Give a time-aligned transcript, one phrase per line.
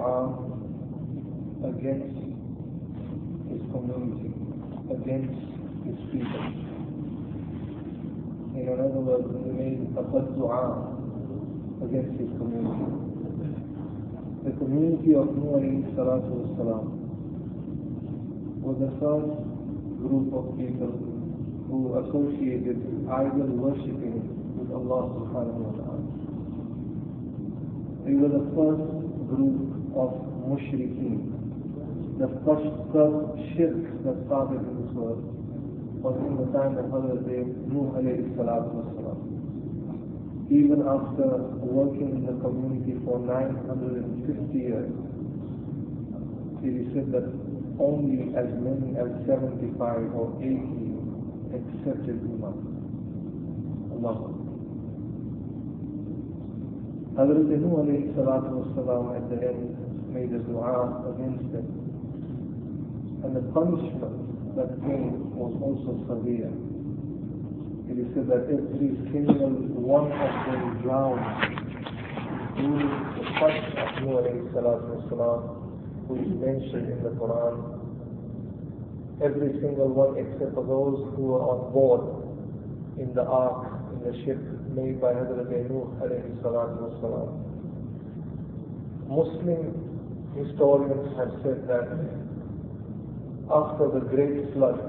[0.00, 0.30] are
[1.68, 2.14] against
[3.50, 4.30] his community,
[4.94, 5.38] against
[5.84, 6.44] his people.
[8.58, 10.94] In other words, he made a bad dua
[11.82, 13.08] against his community.
[14.44, 15.82] The community of Nuh alayhi
[18.62, 19.30] was the first
[20.02, 20.92] group of people
[21.68, 22.78] who associated
[23.10, 24.16] idol worshipping
[24.58, 26.04] with Allah subhanahu wa ta'ala.
[28.06, 28.88] They were the first
[29.28, 30.10] group of
[30.48, 31.38] mushrikeen.
[32.18, 32.66] The first,
[33.54, 35.22] shirk that started in this world
[36.02, 37.26] was in the time of Hazrat
[37.70, 38.82] Nuh alayhi salatu.
[40.50, 41.28] Even after
[41.62, 44.90] working in the community for 950 years,
[46.64, 47.26] it is said that
[47.78, 50.88] only as many as 75 or 80
[51.54, 52.56] accepted Iman.
[53.94, 54.37] Allah.
[57.18, 59.74] Hazrat Nuh alayhi salatu wasalam at the end
[60.14, 61.66] made a dua against them.
[63.26, 66.46] And the punishment that came was also severe.
[67.90, 69.50] It is said that every single
[69.82, 71.26] one of them drowned
[72.54, 75.42] during the touch of Nuh alayhi salatu wasalam,
[76.06, 77.82] who is mentioned in the Quran.
[79.26, 82.14] Every single one except for those who were on board
[83.02, 84.38] in the ark, in the ship
[84.75, 87.29] made by Hazrat Nuh alayhi salatu wasalam.
[89.07, 89.61] Muslim
[90.35, 91.87] historians have said that
[93.51, 94.79] after the great flood,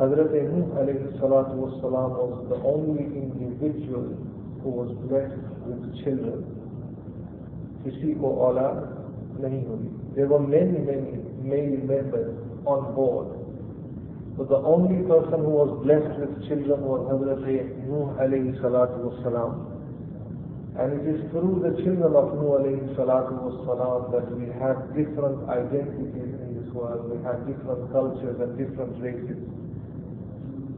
[0.00, 4.06] Hazrat Nuh alayhi salatu wasalam was the only individual
[4.62, 6.52] who was blessed with children.
[7.86, 8.78] किसी को औलाद
[9.40, 9.88] नहीं हुई.
[10.16, 11.18] There were many, many
[11.50, 12.34] male members
[12.66, 13.39] on board.
[14.41, 19.69] but the only person who was blessed with children was Hazrat Nuh alayhi salatu wasalam.
[20.81, 25.45] And it is through the children of Nuh alayhi salatu wasalam that we have different
[25.45, 27.05] identities in this world.
[27.13, 29.37] We have different cultures and different races.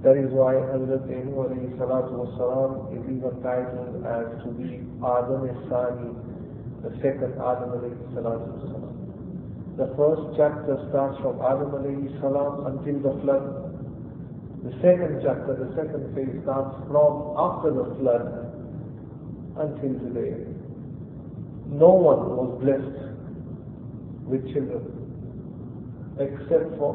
[0.03, 5.47] That is why Hazrat Nuh alayhi salatu wasalam is even titled as to be Adam
[5.71, 6.11] Sani,
[6.83, 8.82] the second Adam alayhi salatu wasalam.
[9.75, 13.41] The first chapter starts from Adam alayhi salam until the flood.
[14.63, 18.53] The second chapter, the second phase starts from after the flood
[19.57, 20.45] until today.
[21.73, 23.01] No one was blessed
[24.29, 24.85] with children
[26.21, 26.93] except for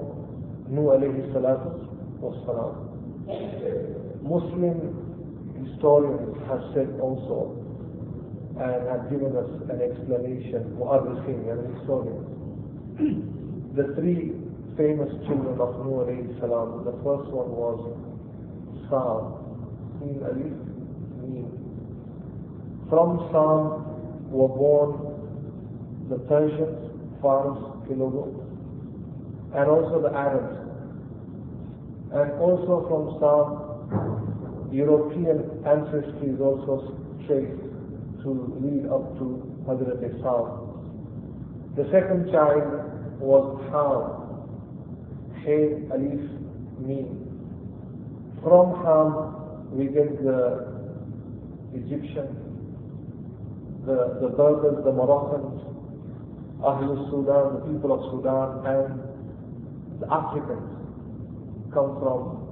[0.71, 1.83] Nuh alayhi salatu
[2.23, 2.79] wasalam.
[4.23, 4.79] Muslim
[5.67, 7.59] historians have said also
[8.55, 12.38] and have given us an explanation, mu'arrikhin and historians.
[13.79, 14.33] the three
[14.77, 16.07] famous children of Nuh
[16.41, 17.79] salam, the first one was
[18.91, 19.39] Sam,
[20.03, 20.69] Mim Alif.
[22.89, 25.15] From Sam were born
[26.09, 26.91] the Persians,
[27.23, 28.35] Fars, Kilogo,
[29.55, 30.59] and also the Arabs.
[32.13, 37.63] And also from Sam, European ancestry is also traced
[38.25, 40.68] to lead up to Hazrat Sam.
[41.79, 44.03] The second child was Ham,
[45.47, 46.27] Hay, Alif,
[46.83, 47.07] Mim.
[48.43, 50.75] From Ham we get the
[51.75, 52.35] Egyptian,
[53.87, 55.63] the, the Berbers, the Moroccans,
[56.67, 60.75] Ahlul Sudan, the people of Sudan, and the Africans
[61.73, 62.43] come from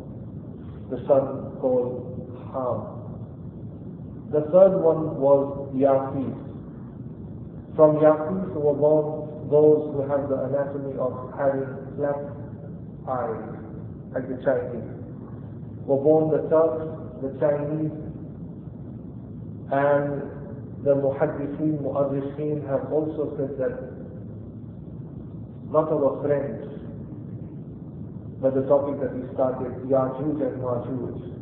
[0.88, 2.94] the son called Ham.
[4.30, 6.46] The third one was Yaqis.
[7.76, 9.15] From Yaqis were born
[9.50, 12.18] those who have the anatomy of having black
[13.08, 13.56] eyes,
[14.12, 14.90] like the Chinese.
[15.86, 16.86] Were born the Turks,
[17.22, 17.94] the Chinese,
[19.70, 20.36] and
[20.84, 23.96] the Muhaddithin, Mu'arrikhin have also said that
[25.70, 26.62] not our friends,
[28.40, 31.36] but the topic that we started, Yajuj and Majuj.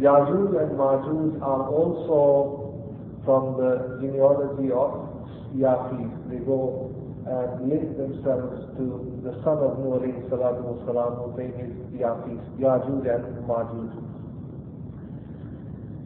[0.00, 2.66] Yajuj and Majuj are also
[3.24, 5.06] from the genealogy of
[5.54, 6.30] Yaqis.
[6.30, 6.95] They go
[7.26, 8.86] and link themselves to
[9.26, 13.90] the son of Nuh alayhi salatu wasalam, whose name is Yaqis, Yajuj and Majuj.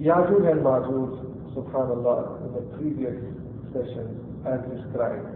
[0.01, 1.13] Yajuj and Majuj,
[1.53, 3.21] subhanallah, in the previous
[3.77, 4.17] session,
[4.49, 5.29] as described,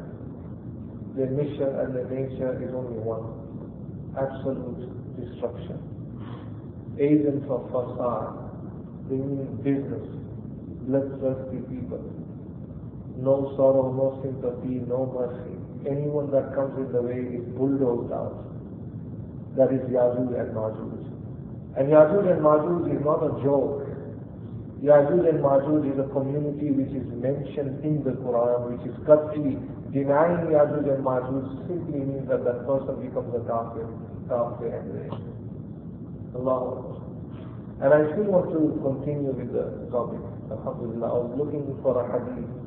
[1.16, 3.28] their mission and their nature is only one,
[4.16, 4.88] absolute
[5.20, 5.76] destruction.
[6.98, 10.08] Agents of fasad, bringing business,
[10.88, 12.00] bloodthirsty people,
[13.19, 15.63] no sorrow, no sympathy, no mercy.
[15.86, 18.40] Anyone that comes in the way is bulldozed out.
[19.56, 21.04] That is Yajuj and Majuj.
[21.76, 23.84] And Yajuj and Majuj is not a joke.
[24.81, 29.60] Yajuj and Majuj is a community which is mentioned in the Quran, which is cutly
[29.92, 33.87] denying Yajuj and Majuj simply means that that person becomes a kafir,
[34.26, 35.12] kafir and
[36.34, 36.98] Allah.
[37.84, 40.22] And I still want to continue with the topic.
[40.50, 42.63] Alhamdulillah, I was looking for a hadith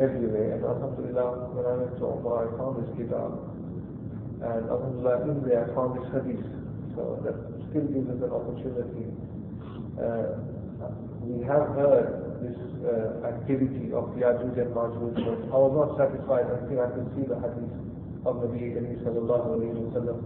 [0.00, 3.32] everywhere, and Alhamdulillah, when I went to Umrah, I found this kitab.
[4.40, 6.44] And Alhamdulillah, in there I found this hadith.
[6.96, 7.36] So that
[7.70, 9.06] still gives us an opportunity.
[9.96, 10.40] Uh,
[11.24, 15.88] we have heard this uh, activity of the Yajuj and Majuj, but I was not
[16.00, 17.72] satisfied until I could see the hadith
[18.26, 20.18] of Nabi Kareem sallallahu alayhi wa sallam.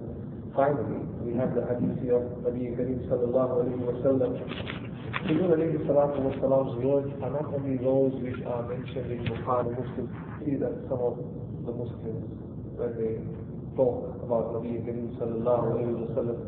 [0.57, 4.86] Finally, we have the hadith of Nabi Kareem sallallahu alayhi wa sallam.
[5.27, 10.07] Alayhi salatu wa salam's words are not only those which are mentioned in Bukhari Muslim,
[10.45, 11.19] see that some of
[11.67, 12.31] the Muslims,
[12.79, 13.19] when they
[13.75, 16.39] talk about Nabi Kareem sallallahu wa sallam,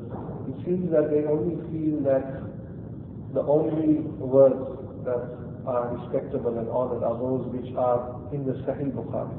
[0.46, 2.38] it seems that they only feel that
[3.34, 4.62] the only words
[5.02, 5.26] that
[5.66, 9.34] are respectable and honored are those which are in the Sahih Bukhari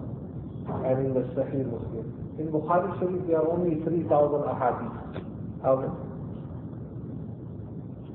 [0.83, 2.11] and in the Sahih Muslim.
[2.39, 4.03] In Bukhari Sharif there are only 3,000
[4.51, 5.95] ahadith.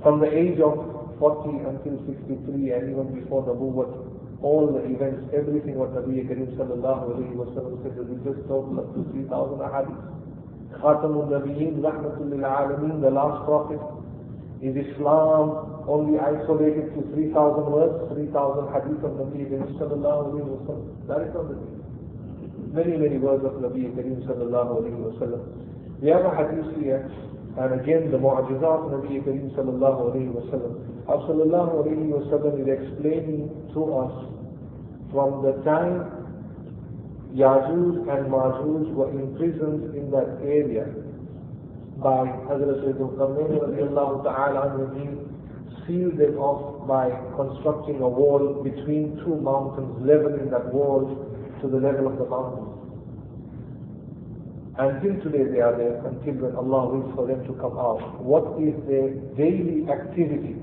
[0.02, 0.94] From the age of
[1.24, 6.52] 40 until 63 and even before the Nubuwwat, all the events, everything what Nabi Karim
[6.52, 10.04] sallallahu alayhi wa sallam said, we just total up to 3,000 ahadith.
[10.84, 13.80] Khatamul Nabiyyin, Rahmatul Lil Alameen, the last prophet,
[14.60, 20.60] is Islam only isolated to 3,000 words, 3,000 hadith of Nabi Kareem sallallahu alayhi wa
[20.68, 20.84] sallam?
[21.08, 21.56] That is not the.
[22.76, 25.40] Many, many words of Nabi Kareem sallallahu alayhi wa sallam.
[26.04, 27.08] We have a hadith here,
[27.56, 30.74] and again the mu'ajizat of Nabi Kareem sallallahu alayhi wa sallam.
[31.06, 34.14] Sallallahu alayhi wa sallam is explaining to us
[35.12, 36.24] from the time
[37.34, 40.86] Yajuj and Majuj were imprisoned in that area
[41.98, 45.30] by Hazrat Sayyidul Qarnayn radiallahu ta'ala anhu,
[45.86, 51.06] sealed them off by constructing a wall between two mountains, leveling that wall
[51.60, 52.73] to the level of the mountain.
[54.79, 57.99] Until today they are there, until when Allah wills for them to come out.
[58.23, 60.55] What is their daily activity?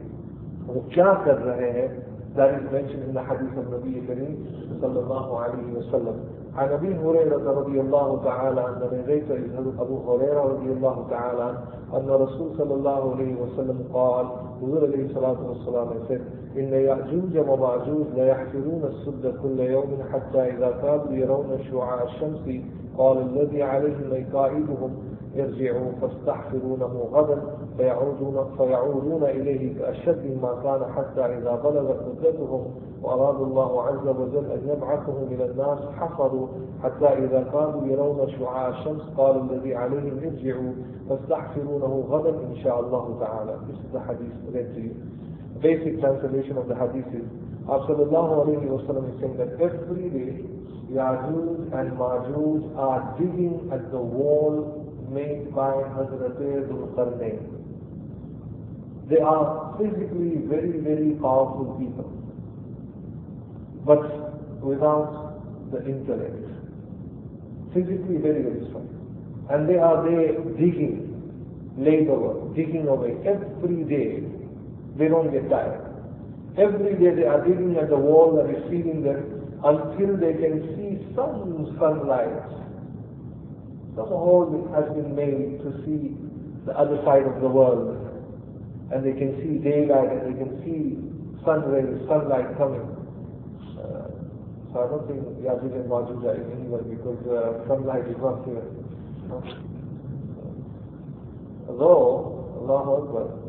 [0.67, 1.89] वो क्या कर रहे हैं
[2.37, 4.35] that is mentioned in the hadith of Nabi Kareem
[4.81, 6.17] sallallahu alayhi wa sallam.
[6.57, 11.59] عن ابي هريره رضي الله تعالى عنه narrator is ابو هريره رضي الله تعالى عنه
[11.95, 14.27] ان الرسول صلى الله عليه وسلم قال
[14.63, 16.21] حضور عليه الصلاه والسلام said
[16.57, 22.41] ان ياجوج وماجوج لا يحفرون السد كل يوم حتى اذا كادوا يرون شعاع الشمس
[23.02, 24.92] قال الذي عليهم ميقائدهم
[25.36, 27.42] ارجعوا فاستحفرونه غدا
[27.78, 32.66] فيعودون, فيعودون إليه كأشد ما كان حتى إذا بلغت مدتهم
[33.04, 36.48] وأراد الله عز وجل أن يبعثهم إلى الناس حفروا
[36.84, 40.72] حتى إذا كانوا يرون شعاع الشمس قال الذي عليهم ارجعوا
[41.10, 44.96] فاستحفرونه غدا إن شاء الله تعالى This is the hadith you.
[45.62, 47.26] Basic translation of the hadith is
[47.80, 50.44] Sallallahu alayhi wa sallam is saying that every day
[50.92, 57.62] Yajuj and Majuj are digging at the wall made by Hazrat Dhul.
[59.10, 62.12] They are physically very, very powerful people,
[63.86, 64.04] but
[64.62, 66.44] without the intellect.
[67.74, 68.88] Physically very, very strong.
[69.50, 71.08] And they are there digging,
[71.78, 74.24] labor digging away every day.
[74.98, 75.81] They don't get tired.
[76.58, 81.00] Every day they are digging at the wall and feeding them until they can see
[81.16, 82.44] some sunlight.
[83.96, 86.16] Some hole has been made to see
[86.66, 88.02] the other side of the world
[88.92, 91.00] and they can see daylight and they can see
[91.46, 92.84] sun rays, sunlight coming.
[93.80, 94.12] Uh,
[94.74, 98.68] so I don't think Yajuj and Majuj are anywhere because uh, sunlight is not here.
[101.70, 103.41] Although, Allah Akbar,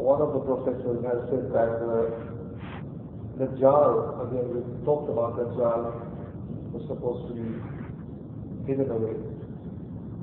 [0.00, 2.08] one of the professors has said that uh,
[3.36, 5.92] the jar, again we talked about that jar,
[6.72, 7.48] was supposed to be
[8.66, 9.16] hidden away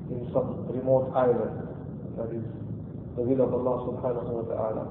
[0.10, 1.70] in some remote island
[2.18, 2.44] that is
[3.16, 4.84] the will of Allah subhanahu wa ta'ala.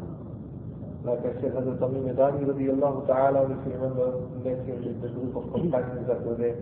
[1.03, 5.51] Like I said, Hazrat Tamim Medani radiallahu ta'ala, if you remember, mentioned the group of
[5.53, 6.59] companions that were there.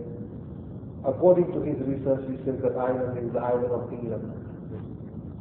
[1.05, 4.25] According to his research, he says that island is the island of England.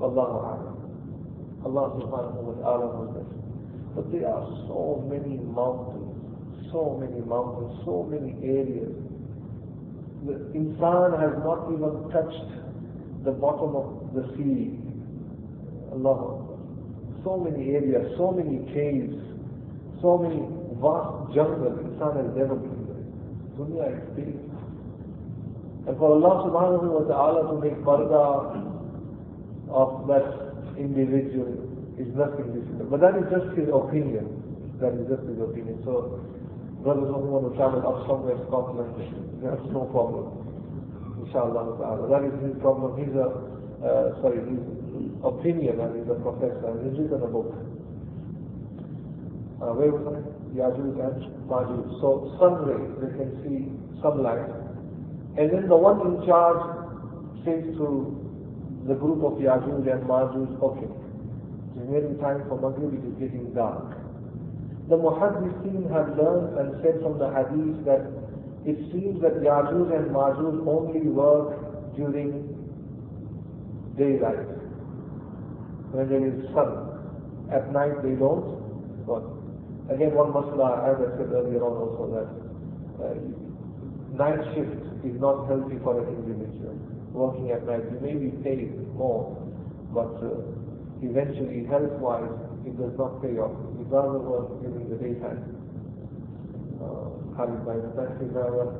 [0.01, 0.76] Allahu A'lam.
[1.65, 3.31] Allah subhanahu wa ta'ala knows this.
[3.95, 6.13] But there are so many mountains,
[6.73, 8.93] so many mountains, so many areas.
[10.27, 12.51] The insan has not even touched
[13.25, 14.87] the bottom of the sea
[15.93, 16.45] Allah.
[17.25, 19.17] So many areas, so many caves,
[20.03, 20.39] so many
[20.81, 23.03] vast jungles Insan has never been there.
[23.57, 24.37] Dunya is big.
[25.89, 28.63] And for Allah subhanahu wa ta'ala to make parda
[29.71, 30.46] of that
[30.79, 31.53] individual
[31.97, 32.91] is nothing difficult.
[32.93, 34.29] But that is just his opinion.
[34.81, 35.81] That is just his opinion.
[35.85, 36.21] So
[36.85, 38.93] brothers who want to travel up somewhere, Scotland,
[39.41, 40.47] that's no problem.
[41.25, 41.81] Inshallah
[42.13, 42.95] That is his problem.
[43.01, 43.27] He's a,
[43.83, 44.61] uh, sorry, his
[45.25, 47.51] opinion and he's a professor and he's written a book.
[49.61, 50.37] Uh, where was I?
[50.57, 50.73] And
[51.49, 52.01] Majuj.
[52.01, 54.49] So sun rays, they can see sunlight.
[55.37, 56.61] And then the one in charge
[57.45, 58.26] says to
[58.89, 60.87] the group of Yajuj and Majuj, okay,
[61.77, 63.97] it's nearing time for Maghrib, it is getting dark.
[64.89, 68.07] The Muhaddithin have learned and said from the Hadith that
[68.65, 72.55] it seems that Yajuj and Majuj only work during
[73.99, 74.47] daylight,
[75.93, 76.93] when there is sun.
[77.53, 78.59] At night they don't
[79.07, 79.25] work.
[79.91, 82.29] Again, one masla, as I said earlier on also, that
[83.03, 83.15] uh,
[84.19, 86.96] night shift is not healthy for an individual.
[87.17, 89.33] Working at night, you may be paid more,
[89.97, 90.37] but uh,
[91.01, 92.37] eventually, health-wise,
[92.69, 93.57] it does not pay off.
[93.81, 95.57] You'd rather work during the daytime.
[97.37, 98.73] Khalid by the taxi driver,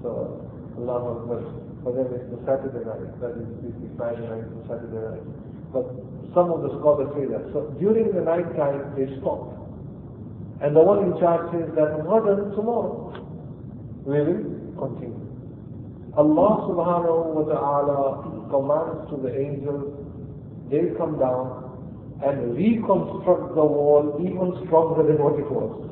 [0.00, 0.38] so
[0.78, 1.42] Allah Akbar.
[1.82, 5.26] For them it's the Saturday night, that is the Friday night and Saturday night.
[5.74, 5.90] But
[6.34, 7.50] some of the scholars say that.
[7.52, 9.54] So during the night time they stop.
[10.62, 13.10] And the one in charge says that Ghadan tomorrow
[14.06, 14.46] we will
[14.78, 15.25] continue.
[16.16, 19.92] Allah subhanahu wa ta'ala commands to the angels,
[20.70, 21.62] they come down
[22.24, 25.86] and reconstruct the wall even stronger than what it was.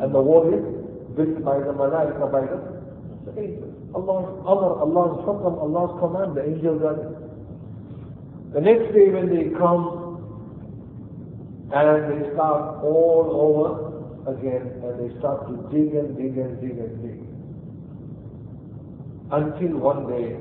[0.00, 0.62] And the wall is
[1.16, 3.74] built by the malaika, by the, angels.
[3.94, 6.94] Allah's amr, Allah's Allah's command, the angels are
[8.54, 10.00] The next day when they come,
[11.72, 13.90] and they start all over
[14.26, 17.29] again and they start to dig and dig and dig and dig.
[19.32, 20.36] Until one day,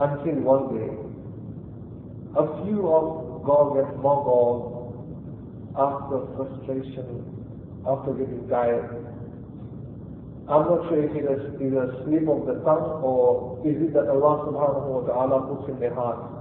[0.00, 0.90] until one day,
[2.36, 4.76] a few of Gog and Magog,
[5.76, 7.24] after frustration,
[7.86, 9.04] after getting tired,
[10.48, 14.08] I'm not sure if it is, a slip of the tongue or is it that
[14.08, 16.38] Allah subhanahu wa ta'ala puts in their heart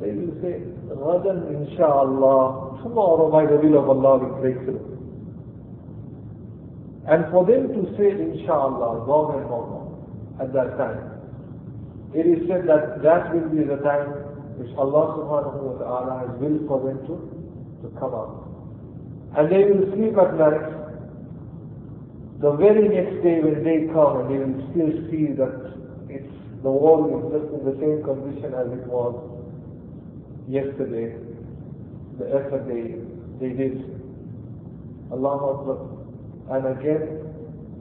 [0.00, 0.58] they will say,
[0.90, 4.82] Ghadan inshallah, tomorrow by the will of Allah will break through.
[7.06, 9.83] And for them to say inshallah, Gog and Magog,
[10.40, 11.14] at that time,
[12.14, 14.06] it is said that that will be the time
[14.58, 17.14] which Allah subhanahu wa ta'ala has willed for them to,
[17.82, 18.46] to come out.
[19.36, 20.62] And they will sleep at night.
[22.38, 25.74] The very next day when they come and they will still see that
[26.06, 26.30] it's,
[26.62, 29.18] the wall is just in the same condition as it was
[30.46, 31.18] yesterday,
[32.18, 32.94] the effort they,
[33.42, 33.82] they did.
[35.10, 35.78] Allah Akbar.
[36.54, 37.24] And again,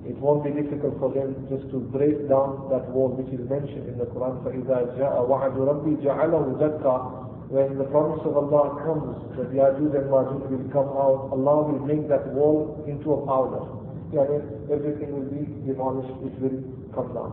[0.08, 3.92] it won't be difficult for them just to break down that wall which is mentioned
[3.92, 4.40] in the Quran.
[4.40, 10.08] فَإِذَا جَاءَ وَعَدُ رَبِّي جَعَلَهُ دَكَّا When the promise of Allah comes that Yajuj and
[10.08, 13.68] Majuj will come out, Allah will make that wall into a powder.
[14.08, 14.25] Yeah,
[14.72, 16.56] everything will be demolished, it will
[16.96, 17.32] come down.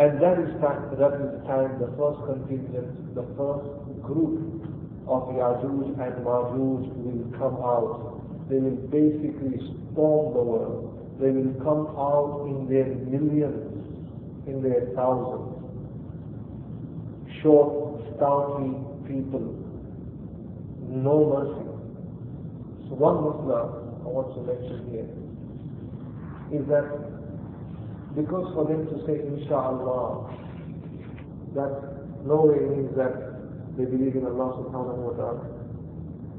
[0.00, 3.68] And that is time, that is the time the first contingent, the first
[4.00, 4.64] group
[5.06, 8.48] of Yajuj and Majuj will come out.
[8.48, 9.60] They will basically
[9.92, 10.87] storm the world.
[11.19, 13.75] They will come out in their millions,
[14.47, 15.59] in their thousands.
[17.43, 18.71] Short, stoutly
[19.07, 19.55] people,
[20.87, 21.69] no mercy.
[22.87, 25.09] So one Muslim I want to mention here
[26.59, 26.87] is that
[28.15, 30.33] because for them to say inshallah,
[31.55, 35.45] that no way means that they believe in Allah subhanahu wa ta'ala,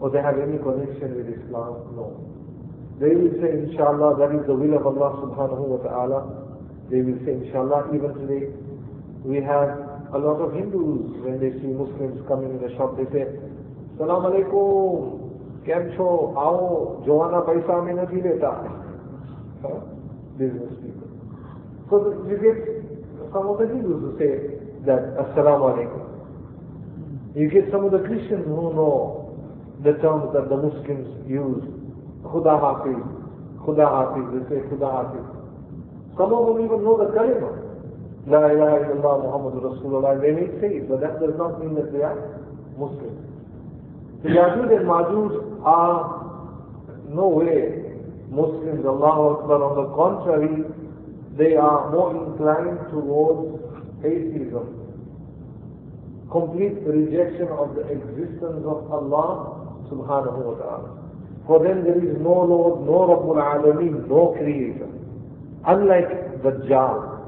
[0.01, 2.30] or they have any connection with Islam, no.
[3.00, 6.20] They will say, inshallah, that is the will of Allah subhanahu wa ta'ala.
[6.90, 8.54] They will say, inshallah, even today,
[9.24, 13.06] we have a lot of Hindus, when they see Muslims coming in the shop, they
[13.12, 13.28] say,
[13.98, 15.22] Salam alaikum,
[15.66, 16.08] કેમ છો
[16.46, 16.66] આવો
[17.06, 18.52] જોવાના પૈસા અમે નથી લેતા
[20.40, 21.10] business people
[21.90, 21.96] so
[22.30, 22.58] you get
[23.34, 24.32] some of the Hindus who say
[24.88, 26.04] that assalamu alaikum
[27.36, 28.96] you get some of the Christians who know
[29.84, 31.64] the terms that the Muslims use.
[32.25, 33.01] Khuda Hafiz,
[33.65, 35.27] Khuda Hafiz, they say Khuda Hafiz.
[36.17, 37.51] Some of them even know the kalima.
[38.27, 40.21] La ilaha illallah Muhammad Rasulullah.
[40.21, 42.17] They may say it, but that does not mean that they are
[42.77, 43.21] Muslims.
[44.23, 47.97] The Yajud and Majud are no way
[48.29, 49.63] Muslims, Allah Akbar.
[49.65, 50.65] On the contrary,
[51.39, 53.57] they are more inclined towards
[54.05, 54.81] atheism
[56.31, 60.91] complete rejection of the existence of Allah subhanahu wa ta'ala.
[61.47, 64.89] For them there is no Lord, no Rabbul Alameen, no Creator.
[65.67, 67.19] Unlike the Dajjal.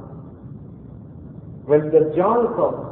[1.66, 2.88] When the Dajjal comes,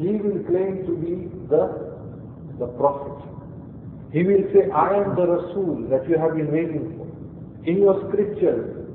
[0.00, 1.84] he will claim to be the
[2.58, 3.18] the Prophet.
[4.12, 7.06] He will say, I am the Rasul that you have been waiting for.
[7.68, 8.86] In your scriptures,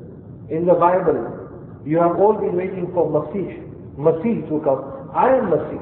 [0.49, 3.67] in the Bible, you have all been waiting for Masih.
[3.97, 5.09] Masih to come.
[5.13, 5.81] I am Masih.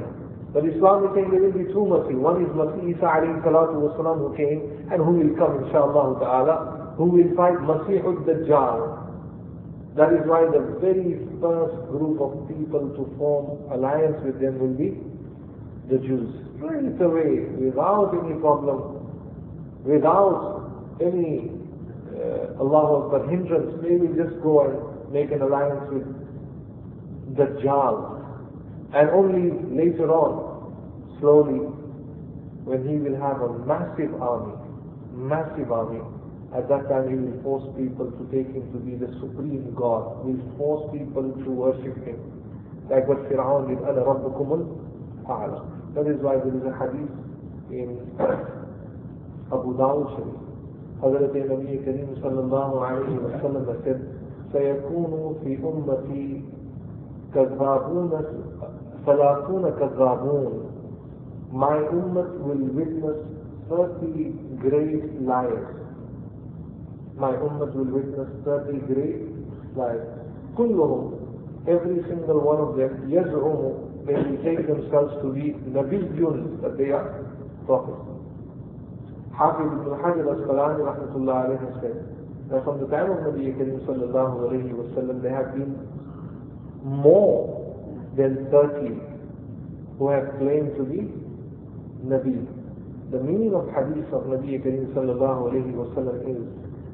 [0.53, 2.17] But Islam is saying there will be two Masih.
[2.17, 6.93] One is Masih Isa alayhi salatu wasalam who came and who will come inshaAllah ta'ala,
[6.97, 8.97] who will fight Masihud al-Dajjal.
[9.95, 14.73] That is why the very first group of people to form alliance with them will
[14.77, 14.95] be
[15.89, 16.29] the Jews.
[16.57, 19.01] Straight away, without any problem,
[19.83, 21.51] without any
[22.13, 26.05] uh, Allah hindrance, they will just go and make an alliance with
[27.35, 28.17] Dajjal.
[28.93, 31.59] And only later on, slowly,
[32.65, 34.53] when he will have a massive army,
[35.17, 36.01] massive army.
[36.55, 40.23] At that time, he will force people to take him to be the supreme God.
[40.25, 42.21] He will force people to worship him.
[42.89, 44.47] Like what Fir'aun did, أَنَا رَبُّكُمُ
[45.25, 45.59] الْأَعْلَى
[45.95, 47.11] That is why there is a hadith
[47.69, 47.99] in
[49.51, 50.43] Abu Dawud Sharif.
[51.01, 53.99] حضرت نبی کریم صلی اللہ علیہ وسلم said,
[54.51, 56.41] سَيَكُونُ فِي أُمَّتِي
[57.33, 58.11] كَذَّابُونَ
[59.05, 60.53] ثَلَاثُونَ كَذَّابُونَ
[61.51, 63.36] My ummah will witness
[63.68, 65.82] 30 great liars.
[67.16, 69.20] my ummah will witness 30 great
[69.76, 70.00] lies.
[70.56, 76.76] كلهم, every single one of them, يزعم, they will take themselves to be نبيون, that
[76.76, 77.24] they are
[77.66, 78.02] prophets.
[79.38, 81.96] Hafiz ibn Hajar al-Asqalani rahmatullah alayhi said
[82.50, 85.72] that from the time of Nabi Karim sallallahu alayhi wa sallam, there have been
[86.84, 87.58] more
[88.16, 88.98] than 30
[89.98, 91.08] who have claimed to be
[92.04, 92.55] Nabi.
[93.11, 96.43] The meaning of hadith of Nabi Karim sallallahu alayhi wa sallam is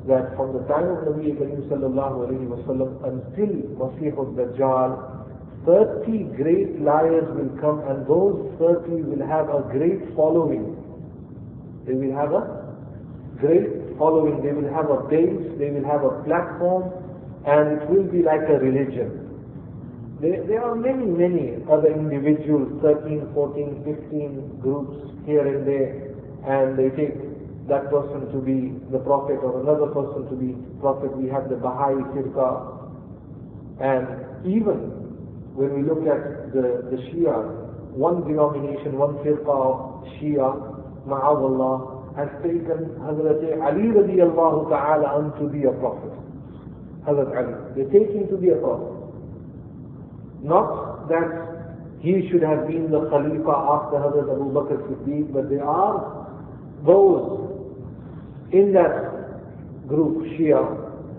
[0.07, 4.91] that from the time of Nabi Karim sallallahu alayhi wa sallam until Masih al-Dajjal,
[5.65, 10.77] 30 great liars will come and those 30 will have a great following.
[11.87, 12.43] They will have a
[13.39, 14.43] great following.
[14.43, 16.91] They will have a base, they will have a platform,
[17.47, 19.22] and it will be like a religion.
[20.23, 24.95] There, there are many, many other individuals, 13, 14, 15 groups
[25.27, 26.15] here and there,
[26.47, 27.11] and they take
[27.67, 31.11] that person to be the Prophet or another person to be Prophet.
[31.17, 32.87] We have the Baha'i Firqa.
[33.83, 34.95] And even
[35.59, 42.29] when we look at the, the Shia, one denomination, one Firqa of Shia, Ma'awallah, has
[42.39, 46.15] taken Hazrat Ali radiallahu ta'ala to be a Prophet.
[47.03, 47.75] Hazrat Ali.
[47.75, 49.02] They take him to be a Prophet.
[50.43, 51.53] Not that
[52.01, 56.27] he should have been the Khalifa after Hazrat Abu Bakr Siddiq, but they are
[56.85, 57.39] those
[58.51, 60.59] in that group, Shia,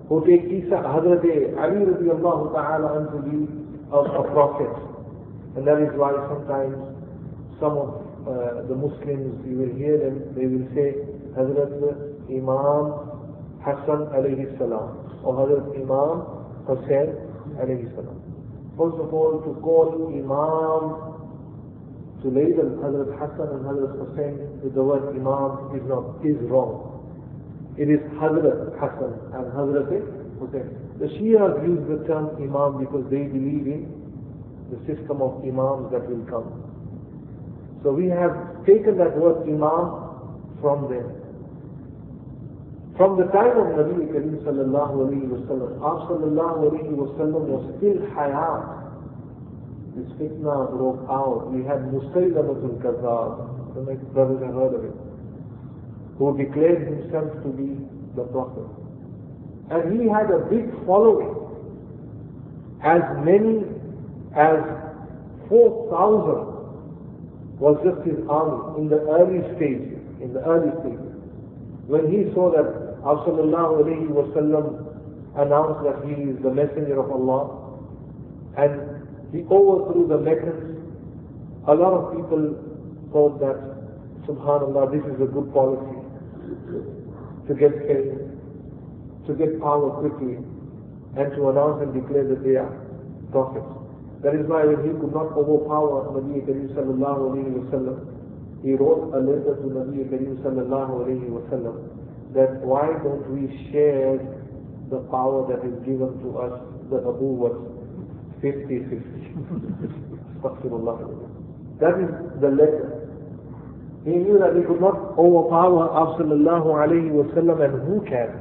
[0.09, 1.25] who take Isa, Hazrat
[1.57, 3.49] Ali radiallahu ta'ala to be
[3.91, 4.69] a, a prophet.
[5.57, 6.77] And that is why sometimes
[7.59, 11.01] some of uh, the Muslims, you will hear them, they will say,
[11.33, 11.81] Hazrat
[12.29, 13.09] Imam
[13.65, 16.29] Hassan alayhi salam, or Hazrat Imam
[16.69, 17.17] Hussein
[17.57, 18.24] alayhi salam.
[18.77, 21.15] First of all, to call Imam
[22.23, 26.91] to label Hazrat Hassan and Hazrat Hussein with the word Imam is not, is wrong.
[27.79, 29.93] It is Hazrat Hassan and Hazrat
[30.41, 30.85] Hussein.
[30.99, 33.93] The Shias use the term Imam because they believe in
[34.71, 36.49] the system of Imams that will come.
[37.83, 41.24] So we have taken that word Imam from them.
[42.97, 47.43] From the time of Nabi Karim sallallahu alayhi wa sallam, Our sallallahu alayhi wa sallam
[47.51, 48.63] was still hayat.
[49.97, 51.51] This fitna broke out.
[51.51, 53.75] We had Musaylamatul Kazab.
[53.75, 54.95] The next brothers have heard of it
[56.19, 57.75] who declared himself to be
[58.15, 58.69] the Prophet.
[59.71, 61.35] And he had a big following,
[62.85, 63.65] as many
[64.37, 64.61] as
[65.49, 66.55] 4,000
[67.59, 71.01] was just his army in the early stages, in the early stages.
[71.87, 74.67] When he saw that Wasallam
[75.37, 77.77] announced that he is the messenger of Allah,
[78.57, 78.73] and
[79.33, 80.79] he overthrew the Meccans,
[81.67, 82.57] a lot of people
[83.13, 83.59] thought that,
[84.27, 86.01] subhanAllah, this is a good policy
[87.49, 88.41] to get fame,
[89.27, 90.37] to get power quickly,
[91.17, 92.73] and to announce and declare that they are
[93.33, 93.67] prophets.
[94.23, 99.21] That is why when he could not overpower Nabi Karim sallallahu alayhi he wrote a
[99.21, 101.29] letter to Nabi Karim sallallahu alayhi
[102.35, 104.19] that why don't we share
[104.91, 107.57] the power that is given to us, the Abu was
[108.43, 109.41] 50-50.
[111.81, 113.05] that is the letter
[114.05, 115.89] he knew that he could not overpower
[116.21, 118.37] Sallallahu alayhi Wasallam and who can?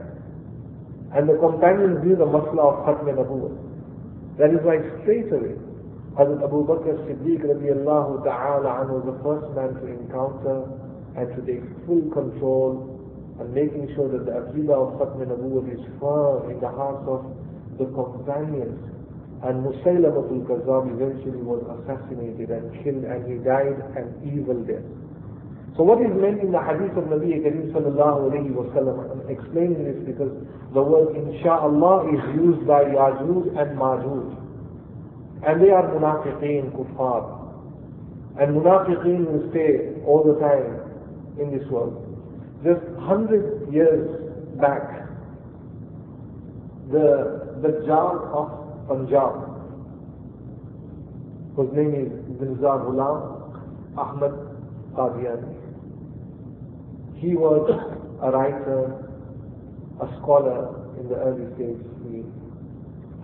[1.15, 3.55] And the companions knew the masla of Khatm Nabuwah.
[4.39, 5.55] That is why straight away,
[6.19, 10.67] Hazrat Abu Bakr Siddiq radiallahu ta'ala was the first man to encounter
[11.15, 12.92] and to take full control
[13.39, 17.25] and making sure that the Aqidah of Khatm Nabuwwat is firm in the hearts of
[17.81, 18.77] the companions.
[19.41, 24.85] And Musaylamatul Kazab eventually was assassinated and killed and he died an evil death.
[25.75, 29.25] So what is meant in the hadith of Nabi Kareem sallallahu alayhi wa sallam, I'm
[29.25, 30.29] explaining this because
[30.71, 34.43] the word insha'Allah is used by Yajuj and Majuj.
[35.45, 37.25] And they are munafiqeen, kuffar.
[38.39, 42.02] And munafiqeen will stay all the time in this world.
[42.63, 44.07] Just hundred years
[44.61, 45.07] back,
[46.91, 49.35] the the Jar of Punjab,
[51.55, 54.31] whose name is Zinzar Ghulam Ahmad
[54.95, 55.55] Qadiani.
[57.17, 57.69] He was
[58.21, 59.09] a writer,
[60.01, 61.83] a scholar in the early stage.
[62.09, 62.23] He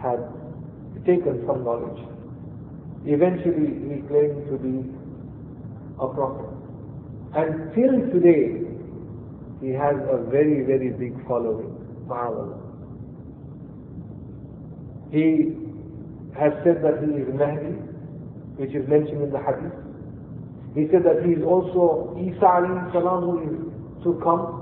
[0.02, 0.20] had
[1.06, 2.00] taken some knowledge.
[3.06, 4.84] Eventually, he claimed to be
[6.00, 6.50] a prophet.
[7.36, 8.69] And till today,
[9.62, 11.76] he has a very, very big following.
[12.08, 12.58] Ma'amallah.
[15.12, 15.56] He
[16.40, 17.76] has said that he is Mahdi,
[18.58, 19.74] which is mentioned in the hadith.
[20.76, 24.56] He said that he is also Isa alayhi salam who is to come.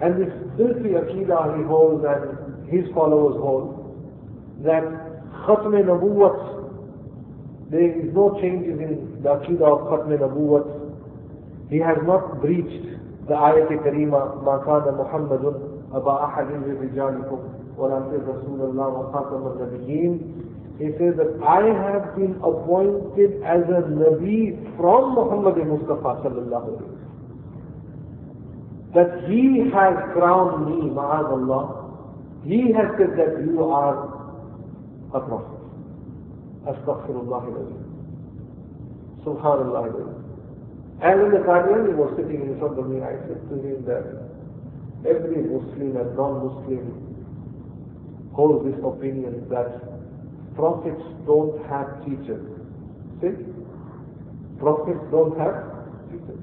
[0.00, 3.74] And this filthy aqidah he holds and his followers hold,
[4.64, 4.84] that
[5.46, 6.58] Khatm Nabuwat
[7.70, 10.77] there is no changes in the Aqidah of Khatm Nabuwat.
[11.70, 12.84] He has not breached
[13.28, 15.44] the ayat karima ما كان محمد
[15.92, 17.38] أبا أحد من رجالكم
[17.78, 20.34] ولكن رسول الله وخاتم النبيين
[20.78, 26.98] He says that I have been appointed as a Nabi from Muhammad Mustafa sallallahu alayhi
[28.94, 31.64] That he has crowned me, ma'azallah.
[32.44, 34.06] He has said that you are
[35.12, 35.58] a prophet.
[36.64, 37.42] Astaghfirullah
[39.26, 40.17] Subhanallah
[41.00, 44.02] And when the Qadiani was sitting in front of me, I said to him that
[45.06, 47.08] every Muslim and non-Muslim
[48.34, 49.78] holds this opinion that
[50.56, 52.42] prophets don't have teachers.
[53.22, 53.30] See?
[54.58, 55.54] Prophets don't have
[56.10, 56.42] teachers.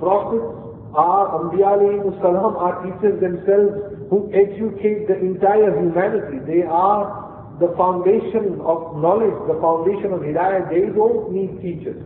[0.00, 0.48] Prophets
[0.96, 1.76] are, Anbiya
[2.24, 6.40] salam are teachers themselves who educate the entire humanity.
[6.48, 7.26] They are
[7.60, 12.00] the foundation of knowledge, the foundation of hidayah, they don't need teachers.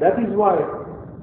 [0.00, 0.56] That is why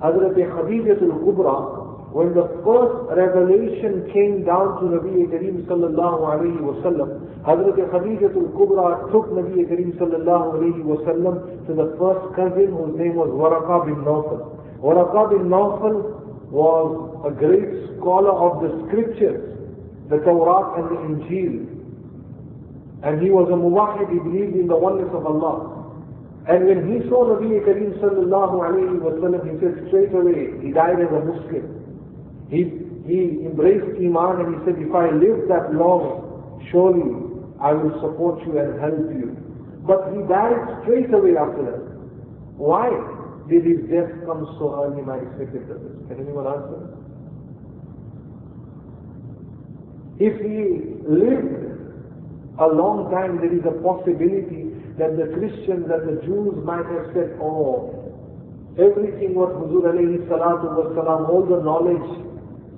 [0.06, 6.78] Hazrat Khadijatul Kubra, when the first revelation came down to Nabi Kareem sallallahu alayhi wa
[6.86, 12.70] sallam, Hazrat Khadijatul Kubra took Nabi Kareem sallallahu alayhi wa sallam to the first cousin
[12.78, 14.46] whose name was Waraqa bin Nawfal.
[14.78, 19.42] Waraqa bin Nawfal was a great scholar of the scriptures,
[20.10, 21.78] the Torah and the Injil.
[23.04, 25.77] And he was a muwahid, he believed in the oneness of Allah.
[26.48, 30.72] And when he saw Nabi Kareem sallallahu alayhi wa sallam, he said straight away, he
[30.72, 31.76] died as a Muslim.
[32.50, 32.72] He,
[33.04, 37.20] he embraced Iman and he said, if I live that long, surely
[37.60, 39.36] I will support you and help you.
[39.84, 41.84] But he died straight away after that.
[42.56, 42.96] Why
[43.52, 46.00] did his death come so early, my respected brothers?
[46.08, 46.96] Can anyone answer?
[50.20, 51.68] If he lived
[52.60, 54.67] a long time there is a possibility
[54.98, 57.94] that the Christians and the Jews might have said, oh,
[58.82, 60.74] everything what Huzur alayhi salatu
[61.30, 62.10] all the knowledge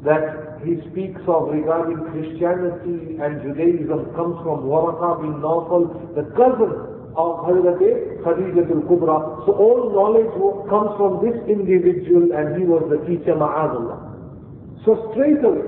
[0.04, 6.72] that he speaks of regarding Christianity and Judaism comes from Waraqa bin Nawfal, the cousin
[7.16, 7.80] of Hazrat
[8.24, 9.46] Khadijah al-Kubra.
[9.48, 10.32] So all knowledge
[10.68, 14.84] comes from this individual and he was the teacher Ma'adullah.
[14.84, 15.68] So straight away,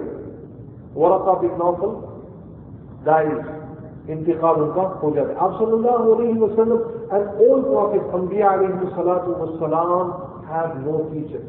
[0.96, 2.12] Waraqa bin Nawfal
[3.08, 3.61] dies
[4.08, 9.36] intiqam al ho jabe aap sallallahu alayhi wa sallam and all prophets anbiya alayhi salatu
[9.42, 11.48] wasalam have no teachers.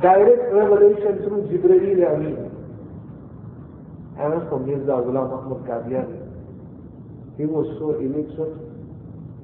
[0.00, 2.36] Direct revelation through jibreel amin
[4.18, 6.20] and as for mirza ghulam ahmad qadiani
[7.36, 8.56] he was so illiterate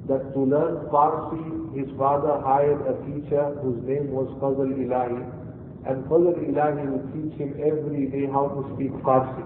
[0.08, 5.24] that to learn farsi his father hired a teacher whose name was Fazal ilahi.
[5.86, 9.44] And Fazal ilahi would teach him every day how to speak farsi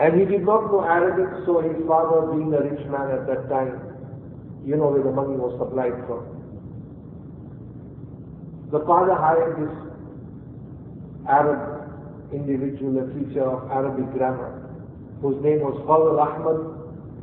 [0.00, 3.48] and he did not know Arabic, so his father, being a rich man at that
[3.50, 3.82] time,
[4.64, 6.22] you know where the money was supplied from.
[8.70, 9.74] The father hired this
[11.26, 11.88] Arab
[12.32, 14.70] individual, a teacher of Arabic grammar,
[15.20, 16.78] whose name was Fadl Ahmad,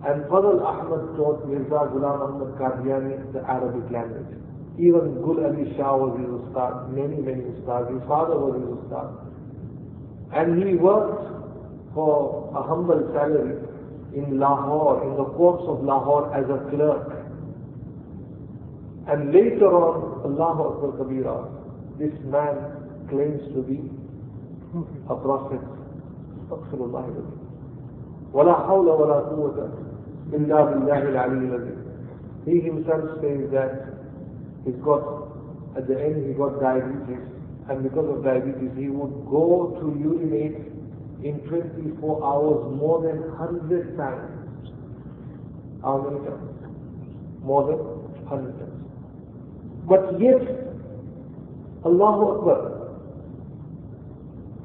[0.10, 4.36] and Fadl Ahmad taught Mirza Ghulam Ahmad Qadiani the Arabic language.
[4.78, 7.88] Even Gul Ali Shah was his ustad, many, many ustads.
[7.94, 9.08] His father was his ustad.
[10.36, 11.35] And he worked
[11.95, 13.57] for a humble salary
[14.15, 17.21] in Lahore, in the courts of Lahore as a clerk.
[19.09, 21.37] And later on, Allahu Akbar Kabira,
[21.99, 23.81] this man claims to be
[25.09, 25.61] a prophet.
[26.51, 27.37] Astaghfirullah.
[28.33, 29.69] ولا حول ولا قوة
[30.33, 31.81] إلا بالله العلي العظيم.
[32.47, 33.91] He himself says that
[34.65, 35.03] he's got,
[35.77, 37.19] at the end he got diabetes,
[37.69, 40.74] and because of diabetes he would go to urinate
[41.24, 44.70] in 24 hours more than 100 times.
[45.82, 46.52] How many times?
[47.42, 47.78] More than
[48.26, 48.76] 100 times.
[49.88, 50.42] But yet,
[51.86, 52.76] Allahu Akbar,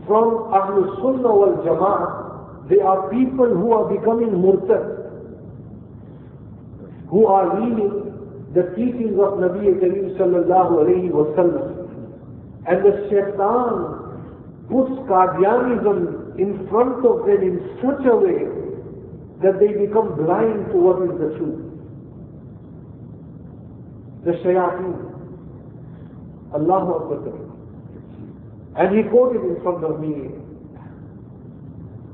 [0.07, 4.97] from Ahlul Sunnah wal Jama'ah, they are people who are becoming murtad,
[7.11, 8.01] who are leaving
[8.55, 11.77] the teachings of Nabi Kareem sallallahu alayhi wa sallam.
[12.67, 14.01] And the shaitan
[14.69, 18.49] puts Qadianism in front of them in such a way
[19.43, 21.61] that they become blind to what is the truth.
[24.25, 24.97] The shayateen.
[26.55, 27.51] Allahu Akbar.
[28.77, 30.33] And he quoted in front of me.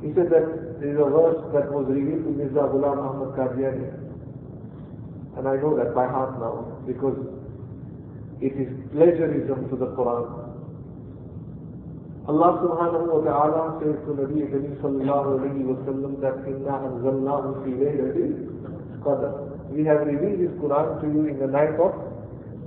[0.02, 3.86] He said that there is a verse that was revealed to Mirza Ghulam Ahmad Qadiani.
[5.38, 7.16] And I know that by heart now because
[8.40, 10.45] it is pleasurism to the Quran.
[12.26, 17.62] Allah subhanahu wa ta'ala says to Nabi Kareem sallallahu alayhi wa sallam that inna anzalnahu
[17.62, 18.34] fi laylatil
[18.98, 19.30] qadr.
[19.70, 21.94] We have revealed this Quran to you in the night of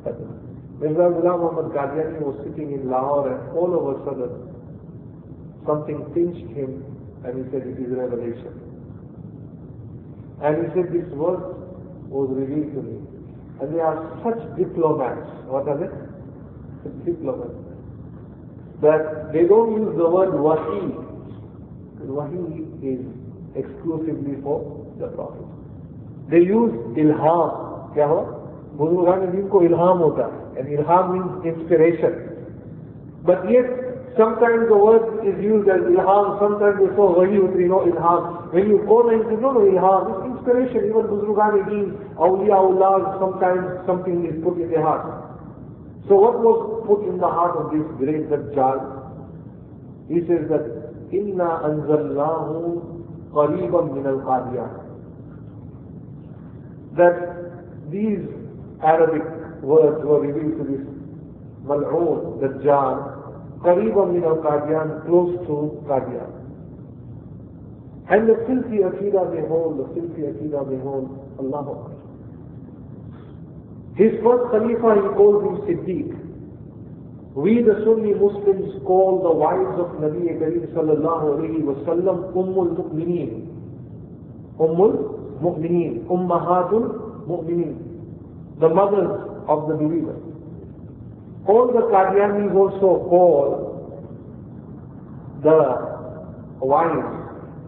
[0.08, 0.32] Qadr.
[0.80, 1.44] Mirza Ghulam
[1.76, 4.32] Qadiani was sitting in Lahore and all of a sudden
[5.68, 6.80] something pinched him
[7.28, 8.56] and he said it is revelation.
[10.40, 11.44] And he said this verse
[12.08, 12.96] was revealed to me.
[13.60, 15.28] And they are such diplomats.
[15.52, 15.92] What are they?
[17.12, 17.69] Diplomats
[18.83, 20.93] that they don't use the word wahi.
[22.05, 23.01] Wahi is
[23.57, 24.59] exclusively for
[24.99, 25.47] the Prophet.
[26.31, 27.95] They use ilham.
[27.95, 28.21] क्या हो
[28.79, 32.15] बुजुर्गान दिन को ilham होता है and ilham means inspiration.
[33.25, 33.67] But yet
[34.17, 38.53] sometimes the word is used as ilham, sometimes it's so wahi you know ilham.
[38.53, 40.91] When you call and say no no ilham, it's inspiration.
[40.91, 41.87] Even buzurugan din,
[42.17, 45.28] awliya Allah, sometimes something is put in their heart.
[46.08, 48.80] So what was put in the heart of this great Dajjal?
[50.08, 50.66] He says that,
[51.12, 54.22] Inna anzalnahu qariban min al
[56.98, 58.26] That these
[58.84, 59.24] Arabic
[59.62, 60.86] words were revealed to this
[61.66, 64.38] mal'oon, Dajjal, qariban min al
[65.06, 66.40] close to Qadian.
[68.10, 71.06] And the filthy Aqidah may hold, the filthy Aqidah may hold,
[71.38, 71.99] Allah
[73.96, 76.20] his first Khalifa, he called him Siddiq.
[77.36, 82.76] We the Sunni Muslims call the wives of Nabi Kareem sallallahu alayhi wa sallam Ummul
[82.76, 83.48] Mu'mineen.
[84.60, 86.06] Ummul Mu'mineen.
[86.08, 88.60] Ummahatul Mu'mineen.
[88.60, 90.22] The mothers of the believers.
[91.48, 93.70] All the Qadianis also call
[95.44, 97.16] the wives.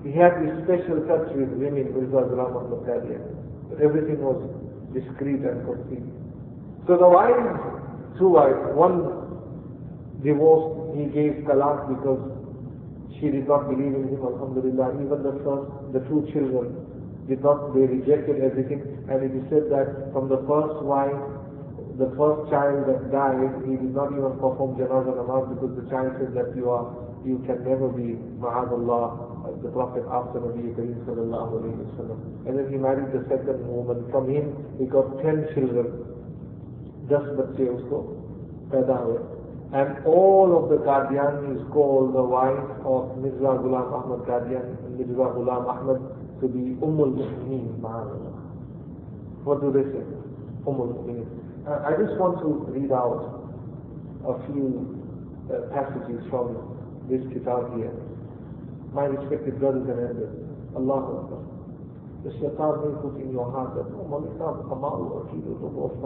[0.03, 3.23] He had this special touch with women, Mirza Ghulam Ahmad Qadian.
[3.81, 4.41] Everything was
[4.93, 6.05] discreet and complete.
[6.87, 9.05] So the wives, two wives, one
[10.23, 12.21] divorced, he gave talaq because
[13.19, 14.97] she did not believe in him, alhamdulillah.
[14.97, 16.73] Even the first, the two children
[17.29, 18.81] did not, they rejected everything.
[19.09, 21.21] And it is said that from the first wife,
[22.01, 26.17] the first child that died, he did not even perform janazah namaz because the child
[26.17, 26.89] said that you are,
[27.24, 32.70] you can never be ma'adallah, the Prophet after Nabi Kareem sallallahu alayhi wa And then
[32.70, 34.06] he married the second woman.
[34.10, 36.02] From him, he got ten children.
[37.06, 37.98] दस बच्चे उसको
[38.70, 39.18] पैदा हुए
[39.72, 45.66] and all of the Qadianis call the wife of Mirza Ghulam Ahmad Qadian, Mirza Ghulam
[45.66, 45.98] Ahmad
[46.40, 47.74] to be Ummul Mu'mineen,
[49.42, 50.04] What do they say?
[50.66, 51.26] Ummul Mu'mineen.
[51.66, 53.42] Uh, I just want to read out
[54.22, 54.86] a few
[55.50, 56.54] uh, passages from
[57.09, 57.93] this kitab here.
[58.93, 60.35] My respected brothers and elders,
[60.75, 61.41] Allah Akbar.
[62.27, 65.97] The shaitan may put in your heart that, oh, Malik, Kamal, Akidu, Both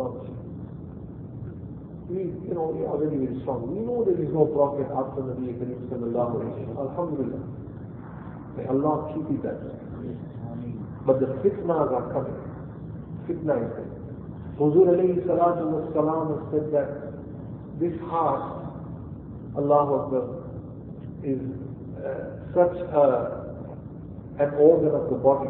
[2.09, 3.65] we, you know, we are very, very strong.
[3.65, 7.41] We know there is no prophet after Nabi Kareem sallallahu alayhi wa Alhamdulillah.
[8.57, 9.57] May Allah keep it that.
[11.05, 12.37] But the fitnas are coming.
[13.25, 14.05] Fitna is coming.
[14.61, 16.89] Huzur alayhi salatu wa salam has said that
[17.81, 18.69] this heart,
[19.57, 20.23] Allah Akbar,
[21.25, 21.41] is
[22.05, 23.05] uh, such a,
[24.39, 25.49] an organ of the body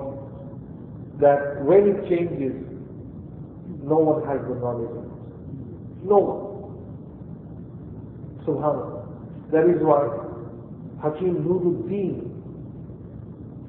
[1.20, 2.56] that when it changes,
[3.84, 5.12] no one has the knowledge of it.
[6.08, 6.46] No one.
[8.48, 9.04] Subhanallah.
[9.52, 10.08] That is why
[11.02, 12.24] Hakim Nuruddin,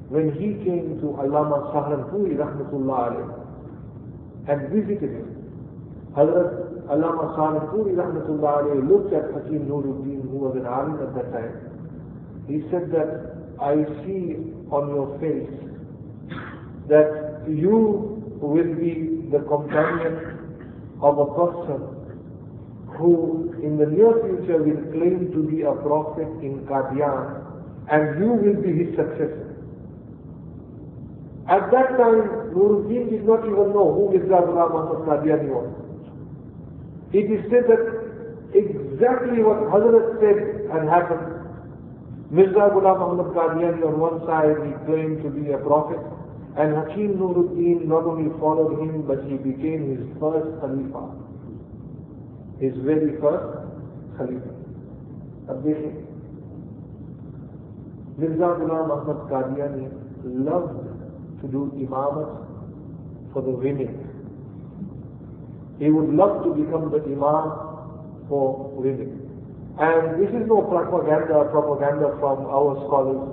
[0.09, 3.47] when he came to Allama Sahranpuri rahmatullah alayhi,
[4.49, 5.37] and visited him,
[6.17, 11.33] Hazrat Allama Salih Puri Rahmatullah looked at Hakim Nuruddin, who was an alim at that
[11.35, 11.66] time.
[12.49, 14.37] He said that I see
[14.71, 15.51] on your face
[16.89, 20.37] that you will be the companion
[21.03, 21.97] of a person
[22.99, 27.43] who in the near future will claim to be a prophet in Qadian
[27.91, 29.47] and you will be his successor.
[31.49, 35.71] At that time, Nuruddin did not even know who Mirza Ghulam Muhammad Qadiani was.
[37.13, 37.85] It is said that
[38.53, 41.36] exactly what Hazrat said had happened.
[42.30, 46.00] Mirza Ghulam Muhammad Qadiani on one side, he claimed to be a prophet,
[46.58, 51.22] and Hakim Nuruddin not only followed him, but he became his first Khalifa
[52.62, 53.48] his very first
[54.18, 54.52] Khalifa.
[55.50, 55.94] अब देखें
[58.20, 59.86] Mirza Ghulam Ahmad Qadiani
[60.48, 62.30] loved to do imamat
[63.34, 63.98] for the women.
[65.80, 67.48] He would love to become the imam
[68.30, 69.18] for women.
[69.79, 73.29] And this is no propaganda, propaganda from our scholars.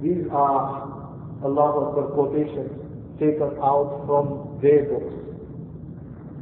[0.00, 0.88] These are
[1.42, 2.72] a lot of the quotations
[3.20, 5.12] taken out from their books.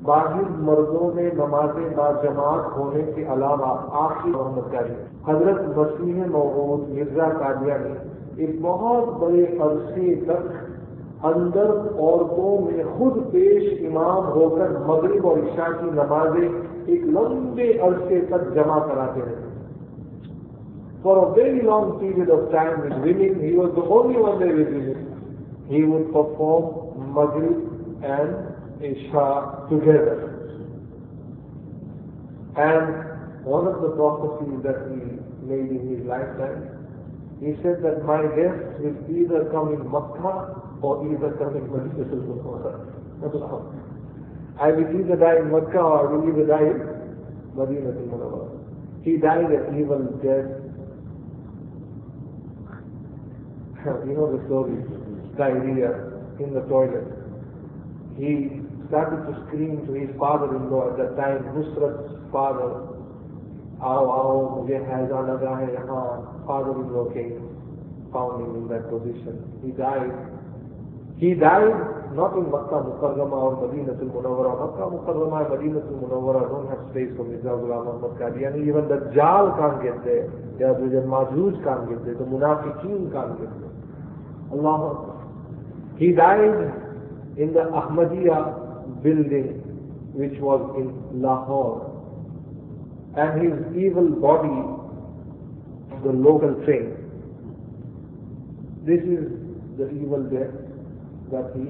[0.02, 4.94] باغر مردوں نے با جماعت ہونے کے علاوہ آخری محمد کاری
[5.26, 7.92] حضرت مسیح موجود مرزا کالیہ نے
[8.36, 15.38] ایک بہت بڑے عرصے تک اندر عورتوں میں خود پیش امام ہو کر مغرب اور
[15.38, 16.48] عشاء کی نمازیں
[16.93, 19.43] एक लंबे अरसे तक जमा कराते रहे
[21.05, 24.55] For a very long period of time with women, he was the only one there
[24.55, 25.03] with women.
[25.69, 27.59] He would perform Maghrib
[28.03, 28.31] and
[28.81, 30.15] Isha together.
[32.57, 34.97] And one of the prophecies that he
[35.45, 36.73] made in his lifetime,
[37.39, 42.01] he said that my death will either come in Makkah or either come in Medina
[44.59, 46.95] I will either die in Makkah or I will either die in
[47.55, 47.91] Medina
[49.03, 50.65] He died an evil death.
[53.85, 54.81] you know the story,
[55.37, 55.91] diarrhea
[56.39, 57.05] in the toilet.
[58.17, 62.95] He started to scream to his father-in-law at that time, Nusrat's father,
[63.83, 66.03] आओ आओ मुझे हैजा लगा है यहाँ
[66.47, 67.43] father-in-law came,
[68.13, 69.35] found him in that position.
[69.63, 70.13] He died.
[71.20, 74.56] He died not in Makkah Mukarrama or Madinatul Munawwara.
[74.56, 78.66] Makkah Mukarrama and Madinatul Munawwara don't have space for Mirza Ghulam Ahmad Qadiani.
[78.66, 80.28] Even Dajjal can't get there.
[80.58, 82.14] The Majuj can't get there.
[82.14, 83.70] The Munafiqeen can't get there.
[84.52, 85.14] Allah
[85.98, 86.72] He died
[87.36, 89.60] in the Ahmadiyya building
[90.14, 91.86] which was in Lahore.
[93.18, 94.56] And his evil body,
[96.02, 96.96] the local thing.
[98.86, 99.28] This is
[99.76, 100.69] the evil death
[101.30, 101.64] that he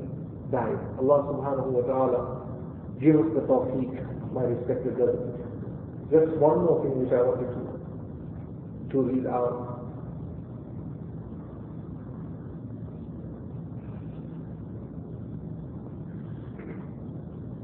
[0.51, 0.79] died.
[0.99, 2.23] Allah subhanahu wa ta'ala
[3.01, 3.93] give us the tawfiq,
[4.33, 5.37] my respected brothers.
[6.11, 7.63] Just one more thing which I wanted to,
[8.93, 9.71] to read out.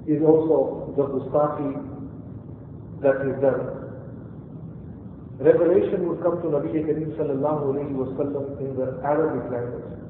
[0.06, 1.74] is also the Gustaki
[3.02, 3.76] that is done.
[5.38, 8.06] Revelation would come to Nabi Kareem sallallahu alayhi wa
[8.62, 10.05] in the Arabic language.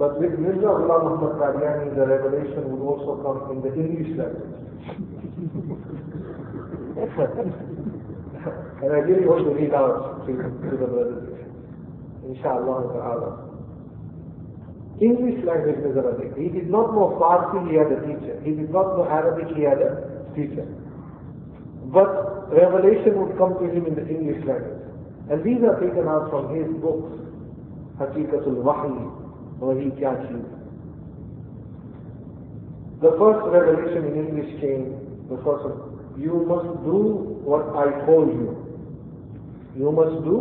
[0.00, 4.48] But with Mirza Ghulam Muhammad Qadiani, the revelation would also come in the English language.
[8.80, 11.36] and I really want to read out to, to the brothers.
[12.24, 13.44] Inshallah ta'ala.
[15.04, 16.32] English language is Arabic.
[16.32, 18.40] He did not know Farsi, he had a teacher.
[18.40, 20.00] He did not know Arabic, he had a
[20.32, 20.64] teacher.
[21.92, 24.80] But revelation would come to him in the English language.
[25.28, 27.20] And these are taken out from his books,
[28.00, 29.19] Hakikatul Wahi,
[29.59, 30.55] Wahi Kya Cheez.
[33.01, 34.85] The first revelation in English came,
[35.29, 36.99] the first one, you must do
[37.43, 38.65] what I told you.
[39.77, 40.37] You must do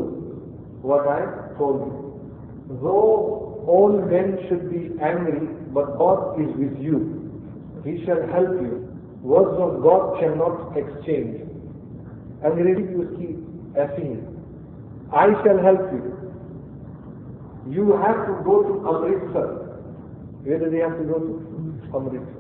[0.83, 1.21] what I
[1.59, 2.79] told you.
[2.83, 7.33] Though all men should be angry, but God is with you.
[7.85, 8.89] He shall help you.
[9.23, 11.41] Words of God cannot exchange.
[12.45, 13.29] अंग्रेजी भी उसकी
[13.83, 14.35] ऐसी है
[15.13, 16.18] I shall help you.
[17.70, 19.48] you have to go to Amritsar.
[20.44, 21.34] Where do they have to go to?
[21.96, 22.40] Amritsar.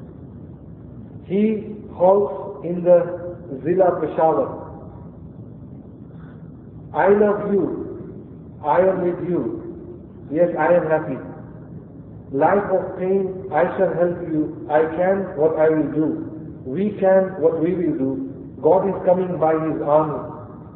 [1.26, 4.70] He halts in the Zilla Peshawar.
[6.94, 8.60] I love you.
[8.66, 9.60] I am with you.
[10.32, 11.18] Yes, I am happy.
[12.32, 14.68] Life of pain, I shall help you.
[14.70, 16.62] I can what I will do.
[16.66, 18.58] We can what we will do.
[18.62, 20.22] God is coming by His army.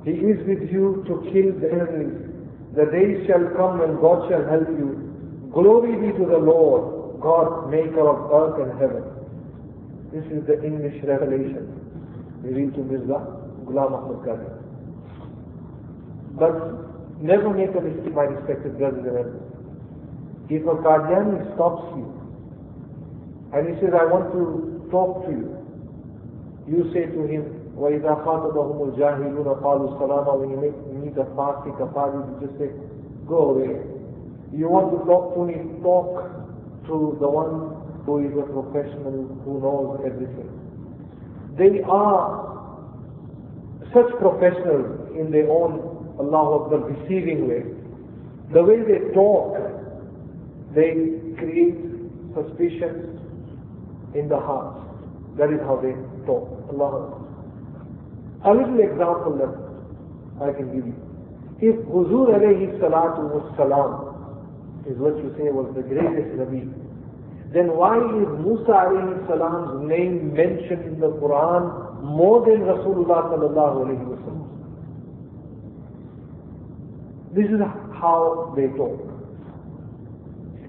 [0.05, 2.32] He is with you to kill the enemies.
[2.75, 5.49] The days shall come when God shall help you.
[5.53, 9.03] Glory be to the Lord, God, maker of earth and heaven.
[10.11, 11.69] This is the English revelation.
[12.43, 13.19] revealed to Mirza
[13.65, 14.41] Ghulam Ahmad.
[16.37, 19.53] But never make a mistake, my respected brothers and sisters.
[20.49, 22.09] If a Qadiani stops you
[23.53, 25.57] and he says, I want to talk to you,
[26.67, 31.80] you say to him, وَإِذَا خَاطَبَهُمُ الْجَاهِلُونَ قَالُوا السَّلَامَ When you meet, meet a fasik,
[31.80, 32.70] a party, you just say,
[33.28, 33.78] go away.
[34.52, 36.26] You want to talk to me, talk
[36.88, 40.48] to the one who is a professional, who knows everything.
[41.58, 42.48] They are
[43.92, 47.62] such professionals in their own, Allah Akbar, deceiving way.
[48.52, 49.54] The way they talk,
[50.74, 51.76] they create
[52.34, 53.20] suspicion
[54.14, 54.80] in the heart.
[55.36, 55.92] That is how they
[56.26, 56.48] talk.
[56.72, 57.21] Allah Akbar.
[58.45, 59.53] a little example that
[60.43, 60.95] I can give you.
[61.61, 64.11] If Huzur alayhi salatu was salam
[64.85, 66.67] is what you say was the greatest Nabi,
[67.53, 73.87] then why is Musa alayhi salam's name mentioned in the Quran more than Rasulullah sallallahu
[73.87, 74.43] alayhi wa sallam?
[77.33, 77.61] This is
[77.95, 78.99] how they talk.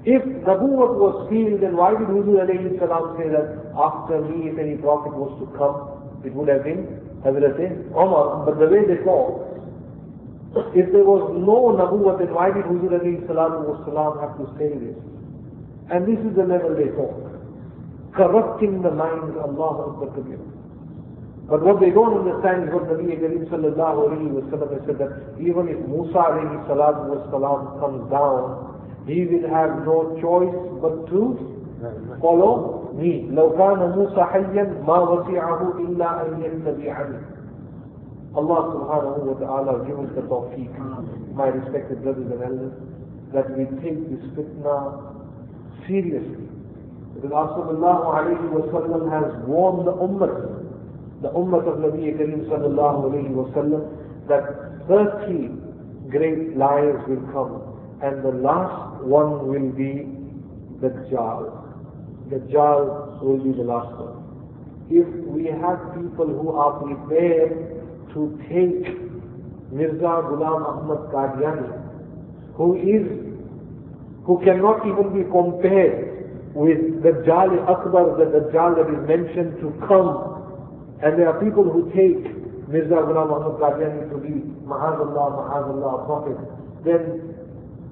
[0.06, 4.58] If Nabuwwat was sealed, then why did Huzur alayhi salam say that after me, if
[4.58, 7.58] any prophet was to come, it would have been Hazrat
[7.96, 9.40] Omar, but the way they talk,
[10.76, 14.94] if there was no Nabuwwat, then why did Huzur alayhi salatu have to say this?
[15.90, 17.16] And this is the level they talk.
[18.14, 20.38] Corrupting the mind, Allah Akbar Kabir.
[21.48, 24.96] But what they don't understand is what Nabi Kareem sallallahu alayhi wa sallam has said
[24.96, 31.04] that even if Musa alayhi salatu wasalam comes down, he will have no choice but
[31.12, 31.36] to
[32.22, 37.17] follow me لو كان موسى حيا ما وسعه إلا أن يتبعني
[38.37, 40.69] Allah subhanahu wa ta'ala give us the tawfiq,
[41.33, 42.73] my respected brothers and elders,
[43.33, 45.01] that we take this fitna
[45.87, 46.45] seriously.
[47.15, 50.61] Because Rasulullah alayhi wa sallam has warned the ummah,
[51.23, 53.81] the ummah of Nabi Kareem sallallahu alayhi wa sallam,
[54.29, 55.49] that 30
[56.11, 57.65] great liars will come,
[58.03, 60.05] and the last one will be
[60.81, 61.62] the Dajjal.
[62.30, 64.24] Dajjal will be the last one.
[64.90, 68.84] If we have people who are prepared to take
[69.72, 71.68] Mirza Ghulam Ahmad Qadiani,
[72.54, 73.04] who is,
[74.24, 79.72] who cannot even be compared with the Dajjal Akbar, the Dajjal that is mentioned to
[79.88, 80.40] come,
[81.02, 82.24] and there are people who take
[82.68, 86.38] Mirza Ghulam Ahmad Qadiani to be Mahazallah, Mahazallah, Prophet,
[86.84, 87.34] then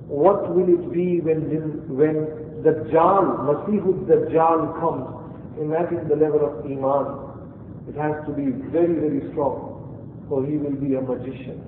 [0.08, 1.40] what will it be when,
[1.88, 5.06] when Dajjal, Masihud Dajjal comes,
[5.60, 7.32] imagine the level of Iman.
[7.88, 11.58] It has to be very, very strong, for he will be a magician.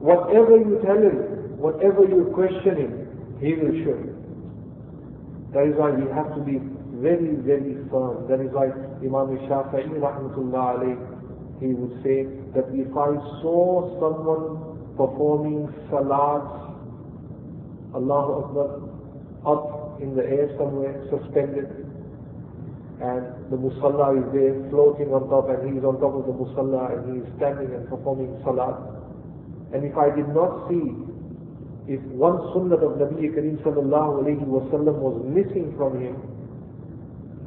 [0.00, 2.92] Whatever you tell him, whatever you question him,
[3.40, 4.16] he will show you.
[5.52, 6.56] That is why we have to be
[7.04, 8.28] very, very firm.
[8.28, 8.72] That is why
[9.04, 10.96] Imam Shafi'i rahmatullah alayh,
[11.60, 12.24] he would say
[12.54, 16.48] that if I saw someone performing salat,
[17.94, 18.90] Allahu Akbar,
[19.44, 21.68] up in the air somewhere, suspended,
[23.00, 26.36] and the musalla is there floating on top, and he is on top of the
[26.36, 28.76] musalla, and he is standing and performing salat.
[29.72, 30.84] And if I did not see,
[31.88, 36.16] if one sunnah of Nabi Kareem sallallahu alayhi wasallam was missing from him,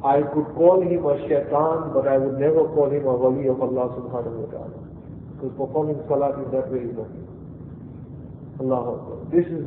[0.02, 3.62] I could call him a shaitan, but I would never call him a wali of
[3.62, 4.78] Allah subhanahu wa ta'ala.
[5.38, 7.08] Because performing salat in that way is not
[8.60, 9.64] Allah This is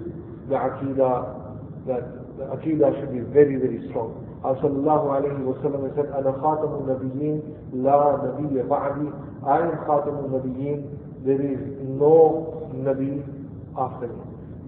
[0.51, 4.22] the aqidah that the aqidah should be very, very strong.
[4.44, 7.42] As sallallahu alayhi wa sallam said, أَنَا خَاتَمُ النَّبِيِّينَ
[7.78, 9.06] لَا نَبِيَّ بَعْدِي
[9.46, 13.22] I am خَاتَمُ النَّبِيِّينَ There is no Nabi
[13.78, 14.22] after me.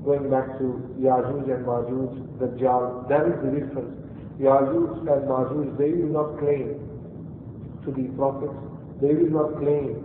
[0.04, 3.98] Going back to Yajuj and Majuj, Dajjal, that is the difference.
[4.38, 6.78] Yajuj and Majuj, they will not claim
[7.84, 8.54] to be prophets.
[9.02, 9.98] They will not claim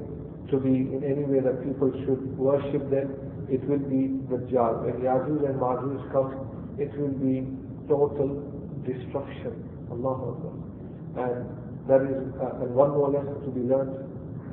[0.50, 3.14] to be in any way that people should worship them.
[3.50, 4.82] It will be Dajjal.
[4.82, 7.47] When Yajuj and Majuj come, it will be
[7.89, 8.43] total
[8.87, 9.65] destruction.
[9.91, 10.35] Allah.
[11.17, 11.47] And
[11.89, 13.95] that is, uh, and one more lesson to be learned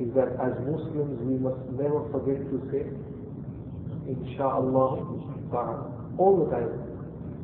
[0.02, 2.86] is that as Muslims we must never forget to say,
[4.12, 5.22] Insha'Allah
[6.18, 6.72] all the time.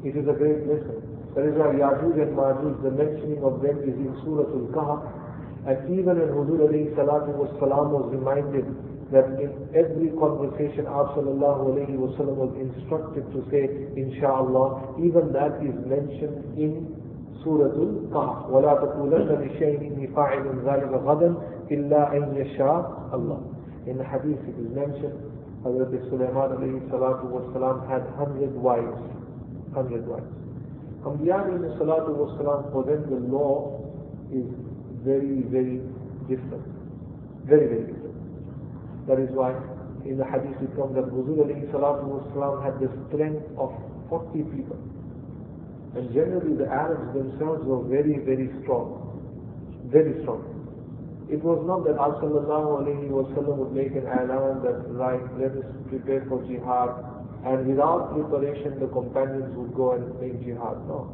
[0.03, 1.01] It is a great lesson.
[1.35, 5.01] That is why Yajuj and Majuj, the mentioning of them is in Surah Al-Kahf.
[5.67, 8.65] And even when Huzur alayhi salatu salam was reminded
[9.12, 15.76] that in every conversation Sallallahu alayhi wasallam was instructed to say inshallah even that is
[15.84, 16.88] mentioned in
[17.44, 21.30] Surah Al-Kahf وَلَا تَقُولَنَّ لِشَيْءٍ إِنِّي فَاعِلٌ ذَلِكَ غَدًا
[21.70, 23.40] إِلَّا أَن يَشَاءَ اللَّهُ
[23.88, 25.18] In the hadith it is mentioned
[25.66, 28.98] Hazrat Sulaiman alayhi salatu wasalam had hundred wives
[29.74, 30.30] hundred wives
[31.04, 33.78] Anbiya alayhi salatu wasalam for them the law
[34.32, 34.46] is
[35.04, 35.82] very very
[36.30, 36.72] different
[37.44, 38.05] Very, very different.
[39.07, 39.55] That is why
[40.05, 43.71] in the hadith it comes that Huzur alayhi salatu wasalam had the strength of
[44.09, 44.75] 40 people.
[45.95, 49.03] And generally the Arabs themselves were very, very strong.
[49.91, 50.43] Very strong.
[51.29, 55.51] It was not that Al sallallahu alayhi wasallam would make an alarm that right, let
[55.59, 56.91] us prepare for jihad.
[57.43, 60.83] And without preparation the companions would go and make jihad.
[60.87, 61.11] No.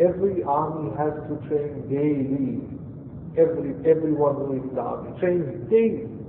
[0.00, 2.64] Every army has to train daily.
[3.36, 6.19] Every everyone who is in the army trains daily.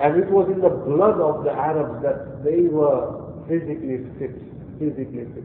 [0.00, 4.32] And it was in the blood of the Arabs that they were physically fit,
[4.80, 5.44] physically fit.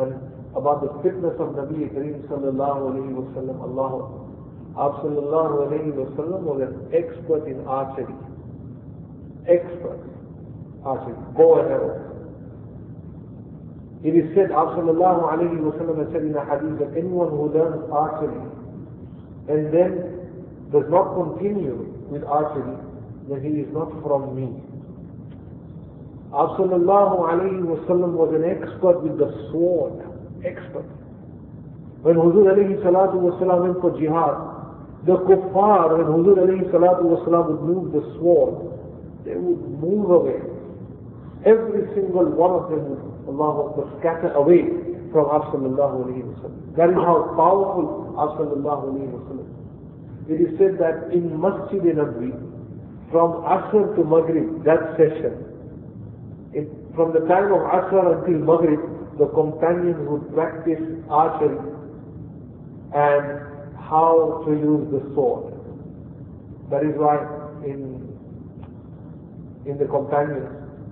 [0.00, 0.16] And
[0.56, 3.92] about the fitness of Nabi Kareem sallallahu alayhi wa sallam, Allah,
[5.04, 8.16] sallallahu alayhi wa sallam was an expert in archery.
[9.46, 10.00] Expert.
[10.84, 11.14] Archery.
[11.36, 12.10] Bow and arrow.
[14.02, 17.84] It is said, Sallallahu alayhi wa sallam said in a hadith that anyone who learns
[17.92, 18.40] archery
[19.50, 20.19] and then
[20.72, 21.76] does not continue
[22.10, 22.76] with archery,
[23.28, 24.48] then he is not from me.
[26.30, 27.74] Sallallahu alayhi wa
[28.14, 29.98] was an expert with the sword.
[30.44, 30.86] Expert.
[32.02, 34.38] When Huzur alayhi salatu wa sallam went for jihad,
[35.06, 38.70] the kuffar, when Huzur alayhi salatu wa sallam would move the sword,
[39.26, 40.40] they would move away.
[41.44, 44.64] Every single one of them would Allah Akbar, scatter away
[45.12, 46.76] from Sallallahu Alaihi Wasallam.
[46.76, 49.59] That is how powerful Sallallahu Alaihi Wasallam.
[50.30, 52.30] It is said that in Masjid Nabi,
[53.10, 55.42] from Asr to Maghrib, that session,
[56.54, 58.78] it, from the time of Asr until Maghrib,
[59.18, 60.78] the companions would practice
[61.10, 61.58] archery
[62.94, 65.50] and how to use the sword.
[66.70, 67.18] That is why
[67.66, 68.06] in
[69.66, 70.46] in the companions,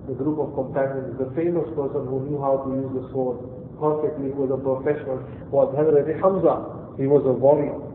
[0.07, 3.39] the group of companions, the famous person who knew how to use the sword
[3.79, 6.99] perfectly, who was a professional, was Hazrat Hamza.
[6.99, 7.88] He was a warrior.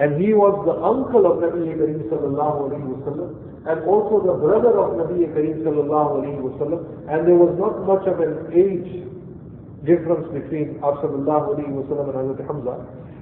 [0.00, 3.36] And he was the uncle of Nabi Kareem sallallahu alayhi wasallam
[3.68, 8.08] and also the brother of Nabi Kareem sallallahu alayhi wasallam and there was not much
[8.08, 9.04] of an age
[9.84, 12.74] difference between sallallahu alayhi wasallam and Hazrat Hamza.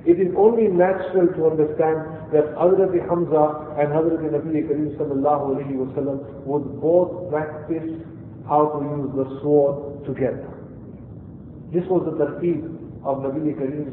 [0.06, 1.98] It is only natural to understand
[2.30, 7.90] that Hazrat Hamza and Hazrat Nabi Kareem sallallahu alayhi wasallam would both practice
[8.46, 10.46] how to use the sword together.
[11.74, 12.62] This was the tartib
[13.02, 13.90] of Nabi Kareem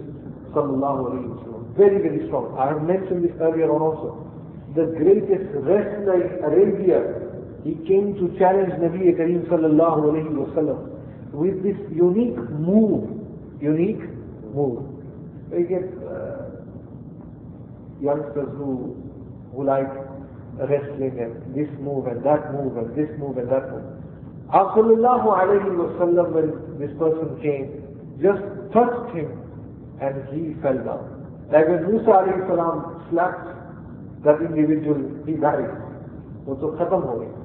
[0.54, 2.56] sallallahu alayhi wa Very, very strong.
[2.58, 4.24] I have mentioned this earlier on also.
[4.76, 7.00] The greatest wrestler in Arabia,
[7.64, 10.96] he came to challenge Nabi Kareem sallallahu alayhi wa
[11.36, 13.12] with this unique move.
[13.62, 14.04] Unique
[14.56, 14.88] move.
[15.52, 16.64] We get uh,
[18.02, 18.96] youngsters who,
[19.54, 19.92] who like
[20.60, 23.84] wrestling and this move and that move and this move and that move.
[24.48, 27.84] Sallallahu alayhi wasallam, when this person came,
[28.24, 29.28] just touched him
[30.00, 31.15] and he fell down.
[31.53, 33.49] Like when Musa alayhi salam slapped
[34.25, 35.71] that individual, he died.
[36.47, 37.41] वो तो खत्म हो गया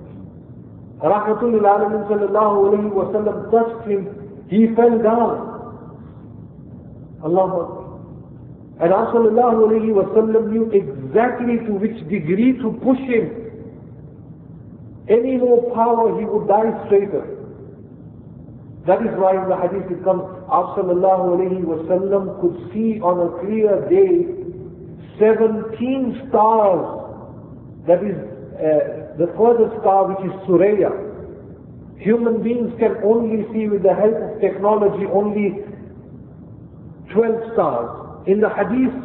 [1.03, 4.05] Rahmatul Alamin sallallahu alayhi wa sallam touched him,
[4.47, 5.41] he fell down.
[7.21, 7.47] Allah
[8.79, 13.45] And sallallahu alayhi wa sallam knew exactly to which degree to push him
[15.09, 17.38] any more power, he would die straighter.
[18.86, 20.24] That is why in the hadith it comes,
[21.36, 24.24] alayhi wasallam could see on a clear day
[25.20, 26.84] 17 stars.
[27.86, 28.16] That is
[28.56, 30.88] uh, the furthest star which is Suraya.
[32.00, 35.60] Human beings can only see with the help of technology only
[37.12, 38.24] 12 stars.
[38.26, 38.96] In the hadith,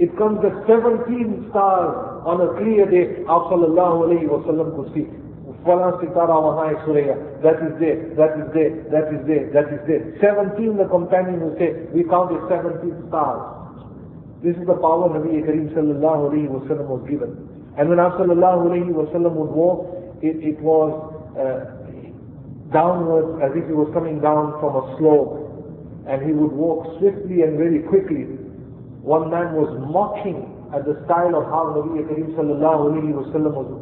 [0.00, 5.27] it comes that 17 stars on a clear day, wasallam could see.
[5.66, 7.16] Falan sitara waha suraya.
[7.42, 10.02] That is there, that is there, that is there, that is there.
[10.22, 13.42] 17 the companion will say, we counted 17 stars.
[14.42, 17.34] This is the power Nabi Kareem sallallahu alayhi wa was given.
[17.76, 20.94] And when sallallahu alayhi wa would walk, it, it was
[21.34, 21.78] uh,
[22.72, 25.42] downwards as if he was coming down from a slope.
[26.06, 28.30] And he would walk swiftly and very quickly.
[29.02, 33.26] One man was mocking at the style of how Nabi Kareem sallallahu alayhi was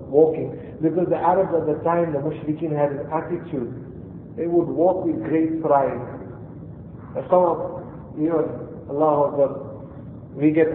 [0.08, 0.54] walking.
[0.80, 3.74] Because the Arabs at the time, the mushrikeen had an attitude.
[4.36, 5.98] They would walk with great pride.
[7.30, 7.82] Some of,
[8.18, 8.44] you know,
[8.90, 9.50] Allah Akbar,
[10.36, 10.68] we get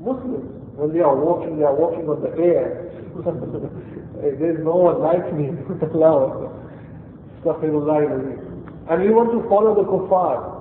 [0.00, 0.48] Muslims,
[0.80, 2.88] when they are walking, they are walking on the air.
[4.40, 5.52] There's no one like me.
[5.94, 6.48] Allah
[8.88, 10.56] And we want to follow the kuffar.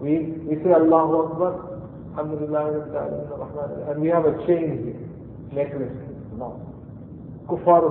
[0.00, 1.71] We, we say Allahu Akbar,
[2.12, 5.92] Alhamdulillah, and we have a chain here, necklace.
[6.36, 6.60] No.
[7.48, 7.82] Kuffar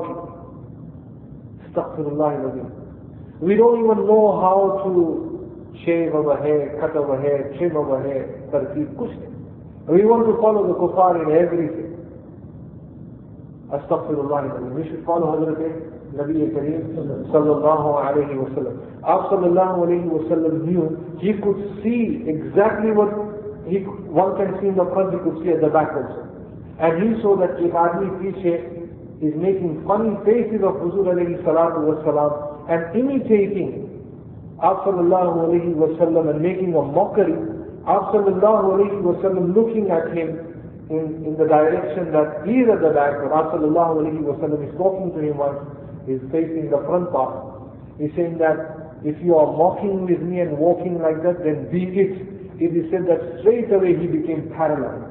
[1.73, 8.01] Astaghfirullah We don't even know how to shave our hair, cut our hair, trim our
[8.03, 9.15] hair, tarkeeb, kuch
[9.87, 11.97] We want to follow the kuffar in everything.
[13.73, 14.71] Astaghfirullah.
[14.73, 16.93] We should follow Hazrat Nabi Kareem
[17.31, 18.77] sallallahu alayhi wa sallam.
[19.07, 23.30] After sallallahu alayhi wa sallam knew, he could see exactly what
[23.67, 26.27] he, one can see in the front, he could see at the back also.
[26.81, 28.81] And he saw that Admi Piche
[29.21, 32.31] is making funny faces of Huzur alayhi salatu wa salam
[32.69, 33.91] and imitating
[34.61, 37.33] After sallallahu alayhi wa sallam and making a mockery.
[37.89, 40.37] After sallallahu alayhi wa sallam looking at him
[40.89, 44.37] in, in the direction that he is at the back, but After sallallahu alayhi wa
[44.37, 45.57] sallam is talking to him once,
[46.05, 47.69] He's facing the front part.
[47.99, 51.85] He's saying that if you are mocking with me and walking like that, then be
[51.93, 52.30] it.
[52.61, 55.09] It is said that straight away he became paralyzed.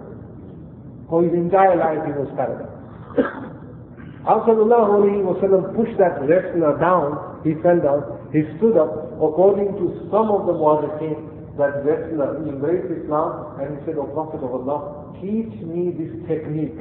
[1.11, 2.71] For his entire life he was paralyzed.
[4.23, 9.11] Wasallam pushed that wrestler down, he fell down, he stood up.
[9.19, 11.27] According to some of the muazzin,
[11.59, 16.79] that wrestler embraced Islam and he said, O Prophet of Allah, teach me this technique.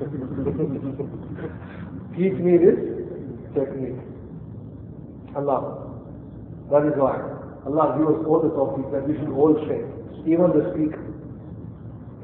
[2.16, 2.78] teach me this
[3.54, 4.00] technique.
[5.36, 5.86] Allah.
[6.70, 7.39] That is why.
[7.66, 9.84] Allah gives us all the topics that we should all train.
[10.24, 11.00] Even the speaker.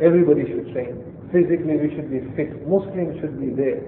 [0.01, 1.01] Everybody should train.
[1.33, 2.65] Physically we should be fit.
[2.69, 3.85] Muslims should be there.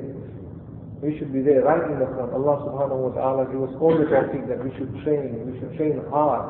[1.01, 2.34] We should be there right in the front.
[2.34, 5.46] Allah subhanahu wa ta'ala gives us all the topics that we should train.
[5.46, 6.42] We should train hard.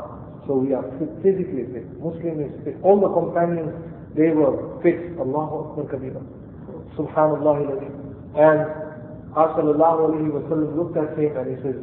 [0.49, 1.85] So we are fit, physically fit.
[2.01, 2.81] Muslim is fit.
[2.83, 3.71] All the companions,
[4.17, 4.97] they were fit.
[5.21, 6.23] Allahu Akbar Kabira.
[6.97, 7.77] Subhanallah.
[8.35, 8.89] And
[9.39, 11.79] Prophet ﷺ looked at him and he said,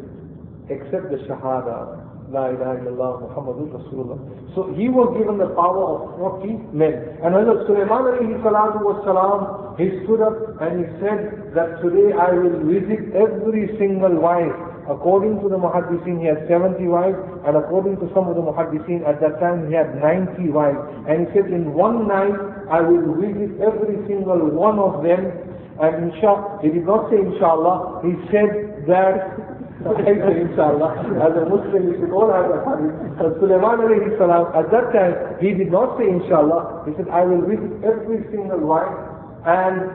[0.68, 4.18] accept the Shahada, La ilaha illallah Muhammadur Rasulullah.
[4.56, 6.94] So he was given the power of 40 men.
[7.22, 12.16] And Hazrat Sulaiman alayhi salatu was salam, he stood up and he said that today
[12.18, 14.56] I will visit every single wife.
[14.90, 19.02] According to the Muhaddiseen, he had 70 wives, and according to some of the Muhaddiseen,
[19.10, 20.78] at that time he had 90 wives.
[21.10, 22.38] And he said, in one night,
[22.70, 25.26] I will visit every single one of them,
[25.82, 29.55] and inshallah, he did not say inshallah, he said that
[29.86, 30.98] inshallah.
[31.22, 32.98] As a Muslim, we should all have a hadith.
[33.22, 36.86] And salam, at that time, he did not say inshallah.
[36.90, 38.90] He said, I will visit every single wife
[39.46, 39.86] and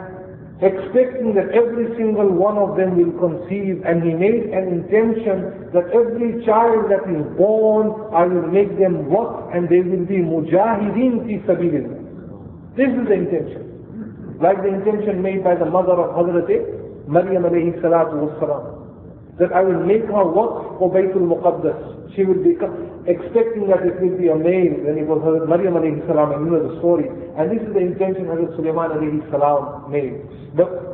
[0.63, 5.89] expecting that every single one of them will conceive and he made an intention that
[5.91, 11.27] every child that is born, I will make them work and they will be mujahideen
[11.27, 11.99] fi sabilillah.
[12.77, 14.39] This is the intention.
[14.41, 16.47] Like the intention made by the mother of Hazrat
[17.09, 18.80] Maryam alayhi salatu wasalam.
[19.41, 22.13] That I will make her work for Baytul Muqaddas.
[22.15, 22.55] She will be
[23.09, 26.45] expecting that it will be a male when it was Hazrat Maryam alayhi salam and
[26.45, 27.09] you know the story.
[27.09, 30.21] And this is the intention Hazrat Sulaiman alayhi salam made.
[30.55, 30.91] But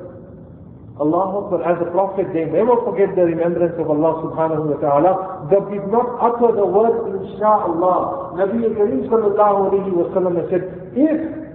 [0.96, 5.12] Allah Akbar, as a prophet, they never forget the remembrance of Allah subhanahu wa ta'ala.
[5.52, 8.32] They did not utter the word insha'Allah.
[8.40, 10.64] Nabi Kareem sallallahu alayhi wa sallam said,
[10.96, 11.46] if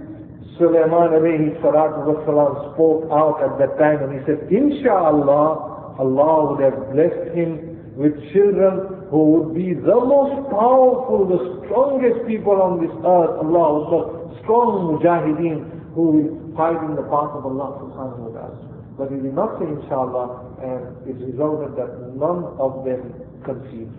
[0.62, 6.62] Sulaiman alayhi salatu wasalam spoke out at that time and he said, Insha'Allah, Allah would
[6.62, 12.80] have blessed him with children who would be the most powerful, the strongest people on
[12.80, 13.44] this earth.
[13.44, 18.56] Allah was strong mujahideen who will fight in the path of Allah subhanahu wa ta'ala.
[18.96, 23.12] But he did not say inshallah and it resulted that none of them
[23.44, 23.92] conceived.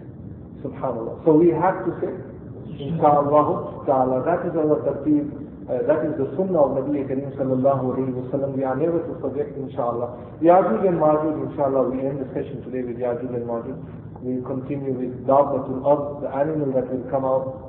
[0.66, 1.22] Subhanallah.
[1.26, 2.14] So we have to say
[2.82, 4.26] inshallah ta'ala.
[4.26, 8.52] That is our tartib uh, that is the sunnah of Nabi Kareem sallallahu alayhi.
[8.58, 10.12] We are never to forget, inshallah.
[10.44, 13.80] Yajuj and Majuj, inshallah, we end the session today with Yajuj and Majuj.
[14.20, 17.64] We'll continue with Dabbatul Ard, the animal that will come out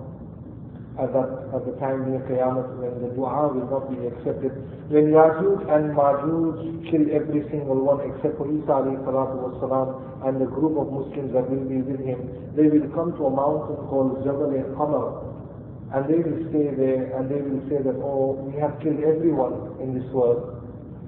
[0.98, 4.50] at, that, at the time near Qiyamah when the dua will not be accepted.
[4.90, 10.42] When Yajuj and Majuj kill every single one except for Isa alayhi salatu wasalam and
[10.42, 12.26] the group of Muslims that will be with him,
[12.58, 15.33] they will come to a mountain called Jabal al-Khamar
[15.93, 19.73] and they will stay there and they will say that, oh, we have killed everyone
[19.81, 20.61] in this world.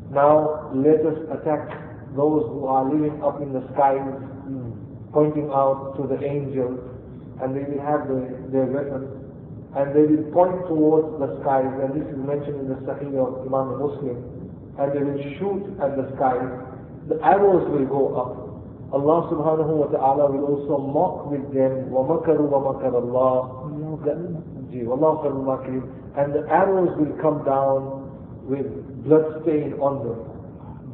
[0.10, 1.70] Now let us attack
[2.18, 4.02] those who are living up in the skies,
[5.14, 6.80] pointing out to the angels,
[7.42, 8.20] and they will have the,
[8.52, 9.08] their weapons,
[9.78, 13.48] and they will point towards the skies, and this is mentioned in the Sahih of
[13.48, 14.18] Imam Muslim,
[14.82, 16.52] and they will shoot at the skies.
[17.08, 18.34] The arrows will go up.
[18.92, 24.55] Allah subhanahu wa ta'ala will also mock with them, وَمَكَرُوا وَمَكَرَ اللَّهُ
[26.17, 28.09] and the arrows will come down
[28.49, 28.67] with
[29.05, 30.19] blood stain on them.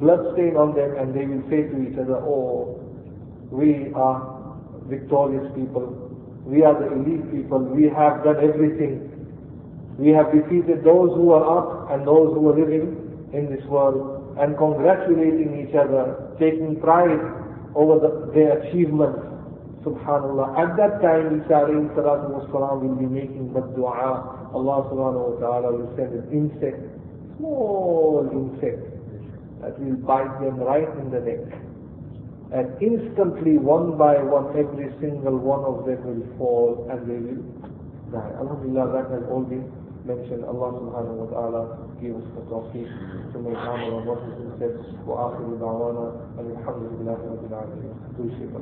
[0.00, 2.78] Blood stain on them and they will say to each other, oh,
[3.50, 4.56] we are
[4.88, 6.10] victorious people.
[6.44, 7.60] We are the elite people.
[7.60, 9.08] We have done everything.
[9.98, 14.36] We have defeated those who are up and those who are living in this world
[14.40, 17.20] and congratulating each other, taking pride
[17.76, 19.31] over the, their achievements
[19.84, 20.54] Subhanallah.
[20.58, 24.50] At that time, Isa alayhi salatu wasalam will be making that dua.
[24.54, 26.78] Allah subhanahu wa ta'ala will send an insect,
[27.38, 28.78] small insect,
[29.60, 31.58] that will bite them right in the neck.
[32.54, 37.42] And instantly, one by one, every single one of them will fall and they will
[38.12, 38.30] die.
[38.38, 39.66] Alhamdulillah, that has all been
[40.04, 40.44] mentioned.
[40.44, 41.60] Allah subhanahu wa ta'ala
[42.00, 42.88] give us the tawfiq
[43.32, 44.74] to make amal on what has been said.
[45.06, 46.04] دعوانا
[46.38, 47.94] أن الحمد لله رب العالمين.
[48.18, 48.54] Do shake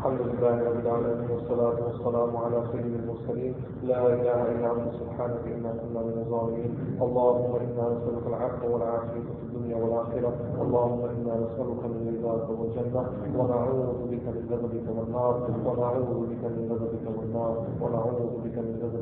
[0.00, 5.70] الحمد لله رب العالمين والصلاة والسلام على سيد المرسلين لا إله إلا أنت سبحانك إنا
[5.80, 6.70] كنا من الظالمين
[7.02, 10.32] اللهم إنا نسألك العفو والعافية في الدنيا والآخرة
[10.62, 13.02] اللهم إنا نسألك من رضاك والجنة
[13.38, 15.34] ونعوذ بك من غضبك والنار
[15.66, 18.99] ونعوذ بك من غضبك والنار ونعوذ بك من غضبك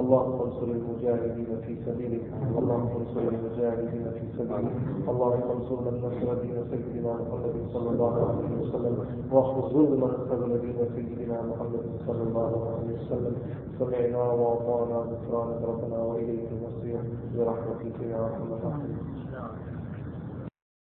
[0.00, 2.24] اللهم انصر المجاهدين في سبيلك،
[2.58, 4.76] اللهم انصر المجاهدين في سبيلك،
[5.08, 8.94] اللهم انصر من نصر دين سيدنا محمد صلى الله عليه وسلم
[9.32, 13.34] واخذ من خذل دين سيدنا محمد صلى الله عليه وسلم.
[13.78, 17.00] سمعنا واطعنا غفرانك ربنا واليك المصير.
[17.36, 19.09] برحمتك يا ارحم الراحمين.